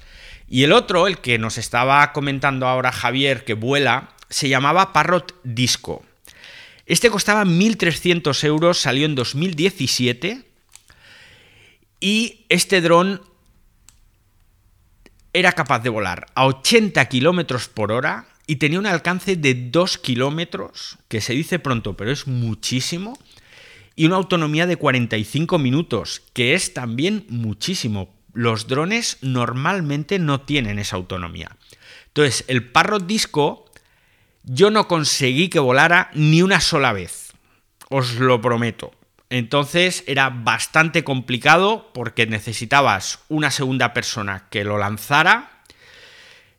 Y 0.49 0.64
el 0.64 0.73
otro, 0.73 1.07
el 1.07 1.19
que 1.19 1.38
nos 1.38 1.59
estaba 1.59 2.12
comentando 2.12 2.66
ahora 2.66 2.93
Javier, 2.93 3.45
que 3.45 3.55
vuela, 3.55 4.11
se 4.29 4.49
llamaba 4.49 4.93
Parrot 4.93 5.35
Disco. 5.43 6.05
Este 6.87 7.09
costaba 7.09 7.45
1.300 7.45 8.45
euros, 8.45 8.79
salió 8.79 9.07
en 9.07 9.14
2017 9.14 10.45
y 12.01 12.45
este 12.49 12.81
dron 12.81 13.23
era 15.33 15.53
capaz 15.53 15.81
de 15.81 15.90
volar 15.90 16.27
a 16.35 16.47
80 16.47 17.05
kilómetros 17.07 17.69
por 17.69 17.93
hora 17.93 18.27
y 18.50 18.56
tenía 18.56 18.80
un 18.80 18.86
alcance 18.86 19.36
de 19.36 19.54
2 19.54 19.98
kilómetros, 19.98 20.98
que 21.06 21.20
se 21.20 21.34
dice 21.34 21.60
pronto, 21.60 21.96
pero 21.96 22.10
es 22.10 22.26
muchísimo, 22.26 23.16
y 23.94 24.06
una 24.06 24.16
autonomía 24.16 24.66
de 24.66 24.74
45 24.74 25.56
minutos, 25.60 26.22
que 26.32 26.54
es 26.54 26.74
también 26.74 27.26
muchísimo. 27.28 28.12
Los 28.32 28.66
drones 28.66 29.18
normalmente 29.22 30.18
no 30.18 30.40
tienen 30.40 30.80
esa 30.80 30.96
autonomía. 30.96 31.56
Entonces, 32.08 32.44
el 32.48 32.68
Parrot 32.68 33.06
Disco 33.06 33.70
yo 34.42 34.72
no 34.72 34.88
conseguí 34.88 35.48
que 35.48 35.60
volara 35.60 36.10
ni 36.14 36.42
una 36.42 36.60
sola 36.60 36.92
vez, 36.92 37.32
os 37.88 38.14
lo 38.16 38.40
prometo. 38.40 38.90
Entonces 39.28 40.02
era 40.08 40.28
bastante 40.28 41.04
complicado 41.04 41.92
porque 41.94 42.26
necesitabas 42.26 43.20
una 43.28 43.52
segunda 43.52 43.94
persona 43.94 44.48
que 44.50 44.64
lo 44.64 44.76
lanzara. 44.76 45.60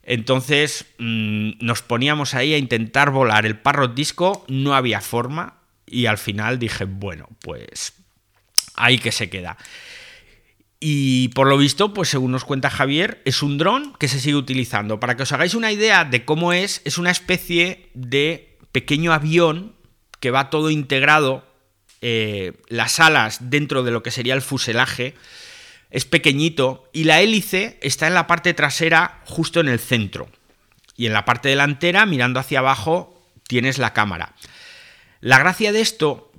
Entonces 0.03 0.85
mm, 0.97 1.51
nos 1.59 1.81
poníamos 1.81 2.33
ahí 2.33 2.53
a 2.53 2.57
intentar 2.57 3.11
volar 3.11 3.45
el 3.45 3.59
Parrot 3.59 3.93
Disco, 3.93 4.45
no 4.47 4.75
había 4.75 5.01
forma 5.01 5.57
y 5.85 6.05
al 6.05 6.17
final 6.17 6.57
dije, 6.57 6.85
bueno, 6.85 7.27
pues 7.41 7.93
ahí 8.75 8.97
que 8.97 9.11
se 9.11 9.29
queda. 9.29 9.57
Y 10.83 11.27
por 11.29 11.47
lo 11.47 11.57
visto, 11.57 11.93
pues 11.93 12.09
según 12.09 12.31
nos 12.31 12.43
cuenta 12.43 12.71
Javier, 12.71 13.21
es 13.23 13.43
un 13.43 13.59
dron 13.59 13.93
que 13.99 14.07
se 14.07 14.19
sigue 14.19 14.35
utilizando. 14.35 14.99
Para 14.99 15.15
que 15.15 15.23
os 15.23 15.31
hagáis 15.31 15.53
una 15.53 15.71
idea 15.71 16.05
de 16.05 16.25
cómo 16.25 16.53
es, 16.53 16.81
es 16.85 16.97
una 16.97 17.11
especie 17.11 17.89
de 17.93 18.57
pequeño 18.71 19.13
avión 19.13 19.75
que 20.19 20.31
va 20.31 20.49
todo 20.49 20.71
integrado, 20.71 21.45
eh, 22.01 22.53
las 22.67 22.99
alas 22.99 23.51
dentro 23.51 23.83
de 23.83 23.91
lo 23.91 24.01
que 24.01 24.09
sería 24.09 24.33
el 24.33 24.41
fuselaje, 24.41 25.13
es 25.91 26.05
pequeñito 26.05 26.89
y 26.93 27.03
la 27.03 27.21
hélice 27.21 27.77
está 27.81 28.07
en 28.07 28.13
la 28.13 28.25
parte 28.25 28.53
trasera 28.53 29.21
justo 29.25 29.59
en 29.59 29.67
el 29.67 29.79
centro. 29.79 30.29
Y 30.95 31.05
en 31.05 31.13
la 31.13 31.25
parte 31.25 31.49
delantera, 31.49 32.05
mirando 32.05 32.39
hacia 32.39 32.59
abajo, 32.59 33.21
tienes 33.47 33.77
la 33.77 33.93
cámara. 33.93 34.33
La 35.19 35.37
gracia 35.37 35.71
de 35.71 35.81
esto 35.81 36.31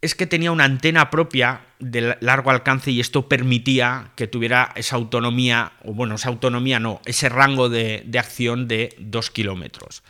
es 0.00 0.14
que 0.14 0.26
tenía 0.26 0.52
una 0.52 0.64
antena 0.64 1.10
propia 1.10 1.62
de 1.78 2.16
largo 2.20 2.50
alcance 2.50 2.90
y 2.90 3.00
esto 3.00 3.28
permitía 3.28 4.12
que 4.16 4.26
tuviera 4.26 4.72
esa 4.76 4.96
autonomía, 4.96 5.72
o 5.84 5.92
bueno, 5.92 6.14
esa 6.14 6.28
autonomía 6.28 6.78
no, 6.78 7.00
ese 7.04 7.28
rango 7.28 7.68
de, 7.68 8.02
de 8.06 8.18
acción 8.18 8.68
de 8.68 8.94
2 8.98 9.30
kilómetros. 9.30 10.02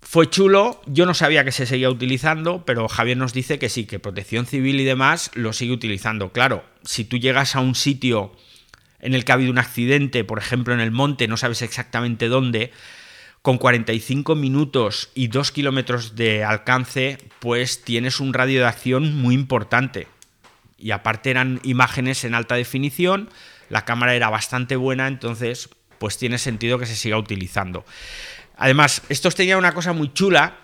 Fue 0.00 0.30
chulo, 0.30 0.80
yo 0.86 1.04
no 1.04 1.14
sabía 1.14 1.44
que 1.44 1.52
se 1.52 1.66
seguía 1.66 1.90
utilizando, 1.90 2.64
pero 2.64 2.88
Javier 2.88 3.16
nos 3.16 3.32
dice 3.32 3.58
que 3.58 3.68
sí, 3.68 3.86
que 3.86 3.98
protección 3.98 4.46
civil 4.46 4.80
y 4.80 4.84
demás 4.84 5.30
lo 5.34 5.52
sigue 5.52 5.72
utilizando. 5.72 6.32
Claro, 6.32 6.64
si 6.86 7.04
tú 7.04 7.18
llegas 7.18 7.54
a 7.54 7.60
un 7.60 7.74
sitio 7.74 8.34
en 9.00 9.14
el 9.14 9.24
que 9.24 9.32
ha 9.32 9.34
habido 9.34 9.52
un 9.52 9.58
accidente, 9.58 10.24
por 10.24 10.38
ejemplo 10.38 10.72
en 10.72 10.80
el 10.80 10.90
monte, 10.90 11.28
no 11.28 11.36
sabes 11.36 11.62
exactamente 11.62 12.28
dónde, 12.28 12.72
con 13.42 13.58
45 13.58 14.34
minutos 14.34 15.10
y 15.14 15.28
2 15.28 15.52
kilómetros 15.52 16.16
de 16.16 16.42
alcance, 16.42 17.18
pues 17.38 17.84
tienes 17.84 18.18
un 18.18 18.32
radio 18.32 18.60
de 18.60 18.66
acción 18.66 19.14
muy 19.16 19.34
importante 19.34 20.08
y 20.78 20.90
aparte 20.90 21.30
eran 21.30 21.60
imágenes 21.62 22.24
en 22.24 22.34
alta 22.34 22.54
definición, 22.54 23.30
la 23.68 23.84
cámara 23.84 24.14
era 24.14 24.30
bastante 24.30 24.76
buena, 24.76 25.08
entonces 25.08 25.68
pues 25.98 26.18
tiene 26.18 26.38
sentido 26.38 26.78
que 26.78 26.86
se 26.86 26.96
siga 26.96 27.18
utilizando. 27.18 27.84
Además, 28.56 29.02
estos 29.08 29.34
tenían 29.34 29.58
una 29.58 29.74
cosa 29.74 29.92
muy 29.92 30.12
chula 30.12 30.58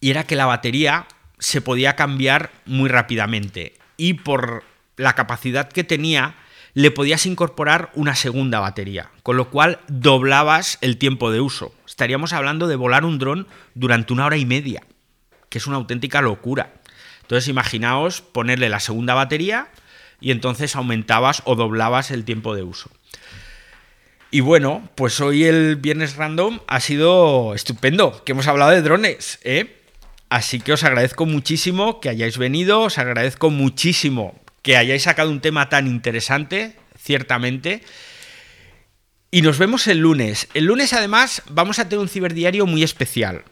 y 0.00 0.10
era 0.10 0.24
que 0.24 0.36
la 0.36 0.46
batería 0.46 1.06
se 1.38 1.60
podía 1.60 1.96
cambiar 1.96 2.50
muy 2.64 2.88
rápidamente 2.88 3.74
y 3.96 4.14
por 4.14 4.64
la 4.96 5.14
capacidad 5.14 5.68
que 5.68 5.84
tenía 5.84 6.36
le 6.74 6.90
podías 6.90 7.24
incorporar 7.24 7.90
una 7.94 8.16
segunda 8.16 8.58
batería, 8.58 9.10
con 9.22 9.36
lo 9.36 9.48
cual 9.48 9.78
doblabas 9.86 10.78
el 10.80 10.98
tiempo 10.98 11.30
de 11.30 11.40
uso. 11.40 11.72
Estaríamos 11.86 12.32
hablando 12.32 12.66
de 12.66 12.76
volar 12.76 13.04
un 13.04 13.18
dron 13.18 13.46
durante 13.74 14.12
una 14.12 14.26
hora 14.26 14.36
y 14.36 14.44
media, 14.44 14.82
que 15.48 15.58
es 15.58 15.66
una 15.68 15.76
auténtica 15.76 16.20
locura. 16.20 16.74
Entonces 17.22 17.48
imaginaos 17.48 18.22
ponerle 18.22 18.68
la 18.68 18.80
segunda 18.80 19.14
batería 19.14 19.68
y 20.20 20.32
entonces 20.32 20.74
aumentabas 20.74 21.42
o 21.44 21.54
doblabas 21.54 22.10
el 22.10 22.24
tiempo 22.24 22.56
de 22.56 22.64
uso. 22.64 22.90
Y 24.32 24.40
bueno, 24.40 24.88
pues 24.96 25.20
hoy 25.20 25.44
el 25.44 25.76
viernes 25.76 26.16
random 26.16 26.58
ha 26.66 26.80
sido 26.80 27.54
estupendo, 27.54 28.24
que 28.24 28.32
hemos 28.32 28.48
hablado 28.48 28.72
de 28.72 28.82
drones, 28.82 29.38
¿eh? 29.44 29.80
Así 30.28 30.58
que 30.58 30.72
os 30.72 30.82
agradezco 30.82 31.24
muchísimo 31.24 32.00
que 32.00 32.08
hayáis 32.08 32.36
venido, 32.36 32.80
os 32.80 32.98
agradezco 32.98 33.50
muchísimo 33.50 34.43
que 34.64 34.78
hayáis 34.78 35.02
sacado 35.02 35.30
un 35.30 35.42
tema 35.42 35.68
tan 35.68 35.86
interesante, 35.86 36.74
ciertamente. 36.98 37.82
Y 39.30 39.42
nos 39.42 39.58
vemos 39.58 39.86
el 39.86 39.98
lunes. 39.98 40.48
El 40.54 40.64
lunes 40.64 40.94
además 40.94 41.42
vamos 41.50 41.78
a 41.78 41.84
tener 41.86 42.00
un 42.00 42.08
ciberdiario 42.08 42.64
muy 42.64 42.82
especial, 42.82 43.44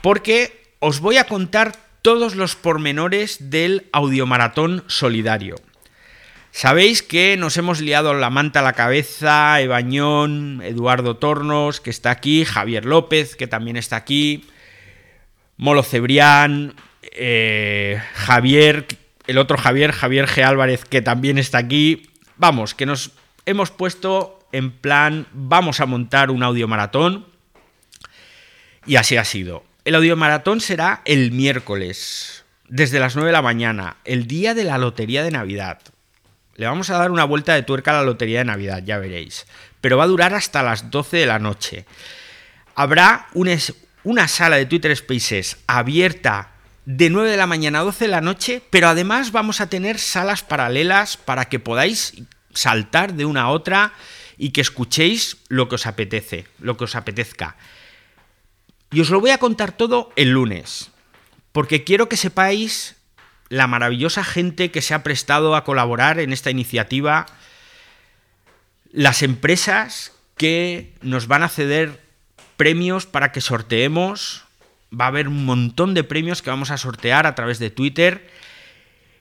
porque 0.00 0.72
os 0.80 1.00
voy 1.00 1.18
a 1.18 1.24
contar 1.24 1.76
todos 2.00 2.36
los 2.36 2.56
pormenores 2.56 3.50
del 3.50 3.86
audiomaratón 3.92 4.82
solidario. 4.86 5.56
Sabéis 6.52 7.02
que 7.02 7.36
nos 7.36 7.58
hemos 7.58 7.82
liado 7.82 8.14
la 8.14 8.30
manta 8.30 8.60
a 8.60 8.62
la 8.62 8.72
cabeza, 8.72 9.60
Ebañón, 9.60 10.62
Eduardo 10.64 11.18
Tornos, 11.18 11.82
que 11.82 11.90
está 11.90 12.10
aquí, 12.10 12.46
Javier 12.46 12.86
López, 12.86 13.36
que 13.36 13.46
también 13.46 13.76
está 13.76 13.96
aquí, 13.96 14.46
Molo 15.58 15.82
Cebrián, 15.82 16.76
eh, 17.02 18.00
Javier, 18.14 18.86
el 19.28 19.38
otro 19.38 19.58
Javier, 19.58 19.92
Javier 19.92 20.26
G. 20.26 20.42
Álvarez, 20.42 20.84
que 20.84 21.02
también 21.02 21.38
está 21.38 21.58
aquí. 21.58 22.10
Vamos, 22.36 22.74
que 22.74 22.86
nos 22.86 23.12
hemos 23.46 23.70
puesto 23.70 24.40
en 24.52 24.72
plan, 24.72 25.26
vamos 25.32 25.80
a 25.80 25.86
montar 25.86 26.30
un 26.30 26.42
audiomaratón. 26.42 27.26
Y 28.86 28.96
así 28.96 29.18
ha 29.18 29.24
sido. 29.24 29.64
El 29.84 29.94
audiomaratón 29.94 30.60
será 30.60 31.02
el 31.04 31.30
miércoles, 31.30 32.46
desde 32.68 33.00
las 33.00 33.16
9 33.16 33.28
de 33.28 33.32
la 33.34 33.42
mañana, 33.42 33.98
el 34.06 34.26
día 34.26 34.54
de 34.54 34.64
la 34.64 34.78
lotería 34.78 35.22
de 35.22 35.30
Navidad. 35.30 35.80
Le 36.56 36.66
vamos 36.66 36.88
a 36.88 36.96
dar 36.96 37.10
una 37.10 37.24
vuelta 37.24 37.54
de 37.54 37.62
tuerca 37.62 37.90
a 37.90 38.00
la 38.00 38.04
lotería 38.04 38.38
de 38.38 38.46
Navidad, 38.46 38.82
ya 38.82 38.98
veréis. 38.98 39.46
Pero 39.82 39.98
va 39.98 40.04
a 40.04 40.08
durar 40.08 40.34
hasta 40.34 40.62
las 40.62 40.90
12 40.90 41.18
de 41.18 41.26
la 41.26 41.38
noche. 41.38 41.84
Habrá 42.74 43.26
una 44.04 44.26
sala 44.26 44.56
de 44.56 44.66
Twitter 44.66 44.96
Spaces 44.96 45.58
abierta 45.66 46.52
de 46.88 47.10
9 47.10 47.30
de 47.30 47.36
la 47.36 47.46
mañana 47.46 47.80
a 47.80 47.82
12 47.82 48.06
de 48.06 48.10
la 48.10 48.22
noche, 48.22 48.62
pero 48.70 48.88
además 48.88 49.30
vamos 49.30 49.60
a 49.60 49.68
tener 49.68 49.98
salas 49.98 50.42
paralelas 50.42 51.18
para 51.18 51.44
que 51.50 51.58
podáis 51.58 52.14
saltar 52.54 53.12
de 53.12 53.26
una 53.26 53.42
a 53.42 53.48
otra 53.50 53.92
y 54.38 54.52
que 54.52 54.62
escuchéis 54.62 55.36
lo 55.48 55.68
que 55.68 55.74
os 55.74 55.86
apetece, 55.86 56.46
lo 56.58 56.78
que 56.78 56.84
os 56.84 56.94
apetezca. 56.94 57.56
Y 58.90 59.02
os 59.02 59.10
lo 59.10 59.20
voy 59.20 59.32
a 59.32 59.38
contar 59.38 59.72
todo 59.72 60.10
el 60.16 60.30
lunes, 60.30 60.90
porque 61.52 61.84
quiero 61.84 62.08
que 62.08 62.16
sepáis 62.16 62.96
la 63.50 63.66
maravillosa 63.66 64.24
gente 64.24 64.70
que 64.70 64.80
se 64.80 64.94
ha 64.94 65.02
prestado 65.02 65.56
a 65.56 65.64
colaborar 65.64 66.18
en 66.18 66.32
esta 66.32 66.50
iniciativa, 66.50 67.26
las 68.92 69.22
empresas 69.22 70.12
que 70.38 70.94
nos 71.02 71.26
van 71.26 71.42
a 71.42 71.50
ceder 71.50 72.02
premios 72.56 73.04
para 73.04 73.30
que 73.30 73.42
sorteemos, 73.42 74.47
va 74.92 75.06
a 75.06 75.08
haber 75.08 75.28
un 75.28 75.44
montón 75.44 75.94
de 75.94 76.04
premios 76.04 76.42
que 76.42 76.50
vamos 76.50 76.70
a 76.70 76.78
sortear 76.78 77.26
a 77.26 77.34
través 77.34 77.58
de 77.58 77.70
Twitter 77.70 78.30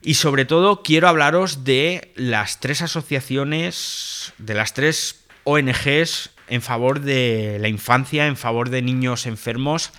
y 0.01 0.13
sobre 0.15 0.45
todo 0.45 0.83
quiero 0.83 1.07
hablaros 1.07 1.63
de 1.63 2.11
las 2.15 2.59
tres 2.59 2.81
asociaciones, 2.81 4.33
de 4.37 4.53
las 4.53 4.73
tres 4.73 5.25
ONGs 5.43 6.31
en 6.47 6.61
favor 6.61 7.01
de 7.01 7.57
la 7.59 7.67
infancia, 7.67 8.27
en 8.27 8.37
favor 8.37 8.69
de 8.69 8.81
niños 8.81 9.25
enfermos, 9.25 9.91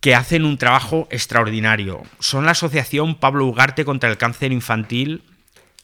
que 0.00 0.14
hacen 0.14 0.44
un 0.44 0.58
trabajo 0.58 1.08
extraordinario. 1.10 2.02
Son 2.20 2.44
la 2.44 2.52
Asociación 2.52 3.16
Pablo 3.16 3.46
Ugarte 3.46 3.84
contra 3.84 4.08
el 4.08 4.16
Cáncer 4.16 4.52
Infantil, 4.52 5.24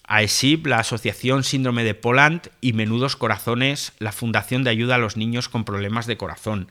AESIP, 0.06 0.66
la 0.66 0.78
Asociación 0.78 1.42
Síndrome 1.42 1.82
de 1.82 1.94
Poland 1.94 2.48
y 2.60 2.74
Menudos 2.74 3.16
Corazones, 3.16 3.92
la 3.98 4.12
Fundación 4.12 4.62
de 4.62 4.70
Ayuda 4.70 4.96
a 4.96 4.98
los 4.98 5.16
Niños 5.16 5.48
con 5.48 5.64
Problemas 5.64 6.06
de 6.06 6.16
Corazón. 6.16 6.70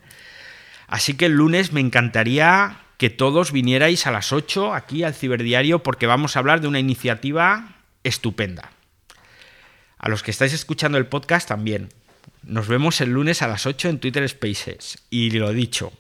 Así 0.87 1.15
que 1.15 1.25
el 1.25 1.33
lunes 1.33 1.71
me 1.71 1.79
encantaría 1.79 2.77
que 2.97 3.09
todos 3.09 3.51
vinierais 3.51 4.07
a 4.07 4.11
las 4.11 4.31
8 4.31 4.73
aquí 4.73 5.03
al 5.03 5.13
Ciberdiario 5.13 5.83
porque 5.83 6.07
vamos 6.07 6.35
a 6.35 6.39
hablar 6.39 6.61
de 6.61 6.67
una 6.67 6.79
iniciativa 6.79 7.75
estupenda. 8.03 8.71
A 9.97 10.09
los 10.09 10.23
que 10.23 10.31
estáis 10.31 10.53
escuchando 10.53 10.97
el 10.97 11.07
podcast 11.07 11.47
también. 11.47 11.89
Nos 12.43 12.67
vemos 12.67 12.99
el 13.01 13.11
lunes 13.11 13.41
a 13.41 13.47
las 13.47 13.65
8 13.65 13.89
en 13.89 13.99
Twitter 13.99 14.27
Spaces. 14.27 14.99
Y 15.09 15.31
lo 15.31 15.51
dicho, 15.53 15.93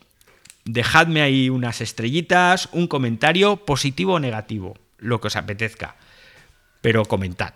dejadme 0.65 1.21
ahí 1.21 1.49
unas 1.49 1.81
estrellitas, 1.81 2.69
un 2.71 2.87
comentario 2.87 3.57
positivo 3.57 4.13
o 4.13 4.19
negativo, 4.19 4.77
lo 4.97 5.21
que 5.21 5.27
os 5.27 5.35
apetezca. 5.35 5.95
Pero 6.81 7.05
comentad. 7.05 7.53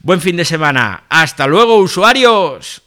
Buen 0.00 0.20
fin 0.20 0.36
de 0.36 0.44
semana. 0.44 1.04
Hasta 1.08 1.46
luego, 1.46 1.78
usuarios. 1.78 2.83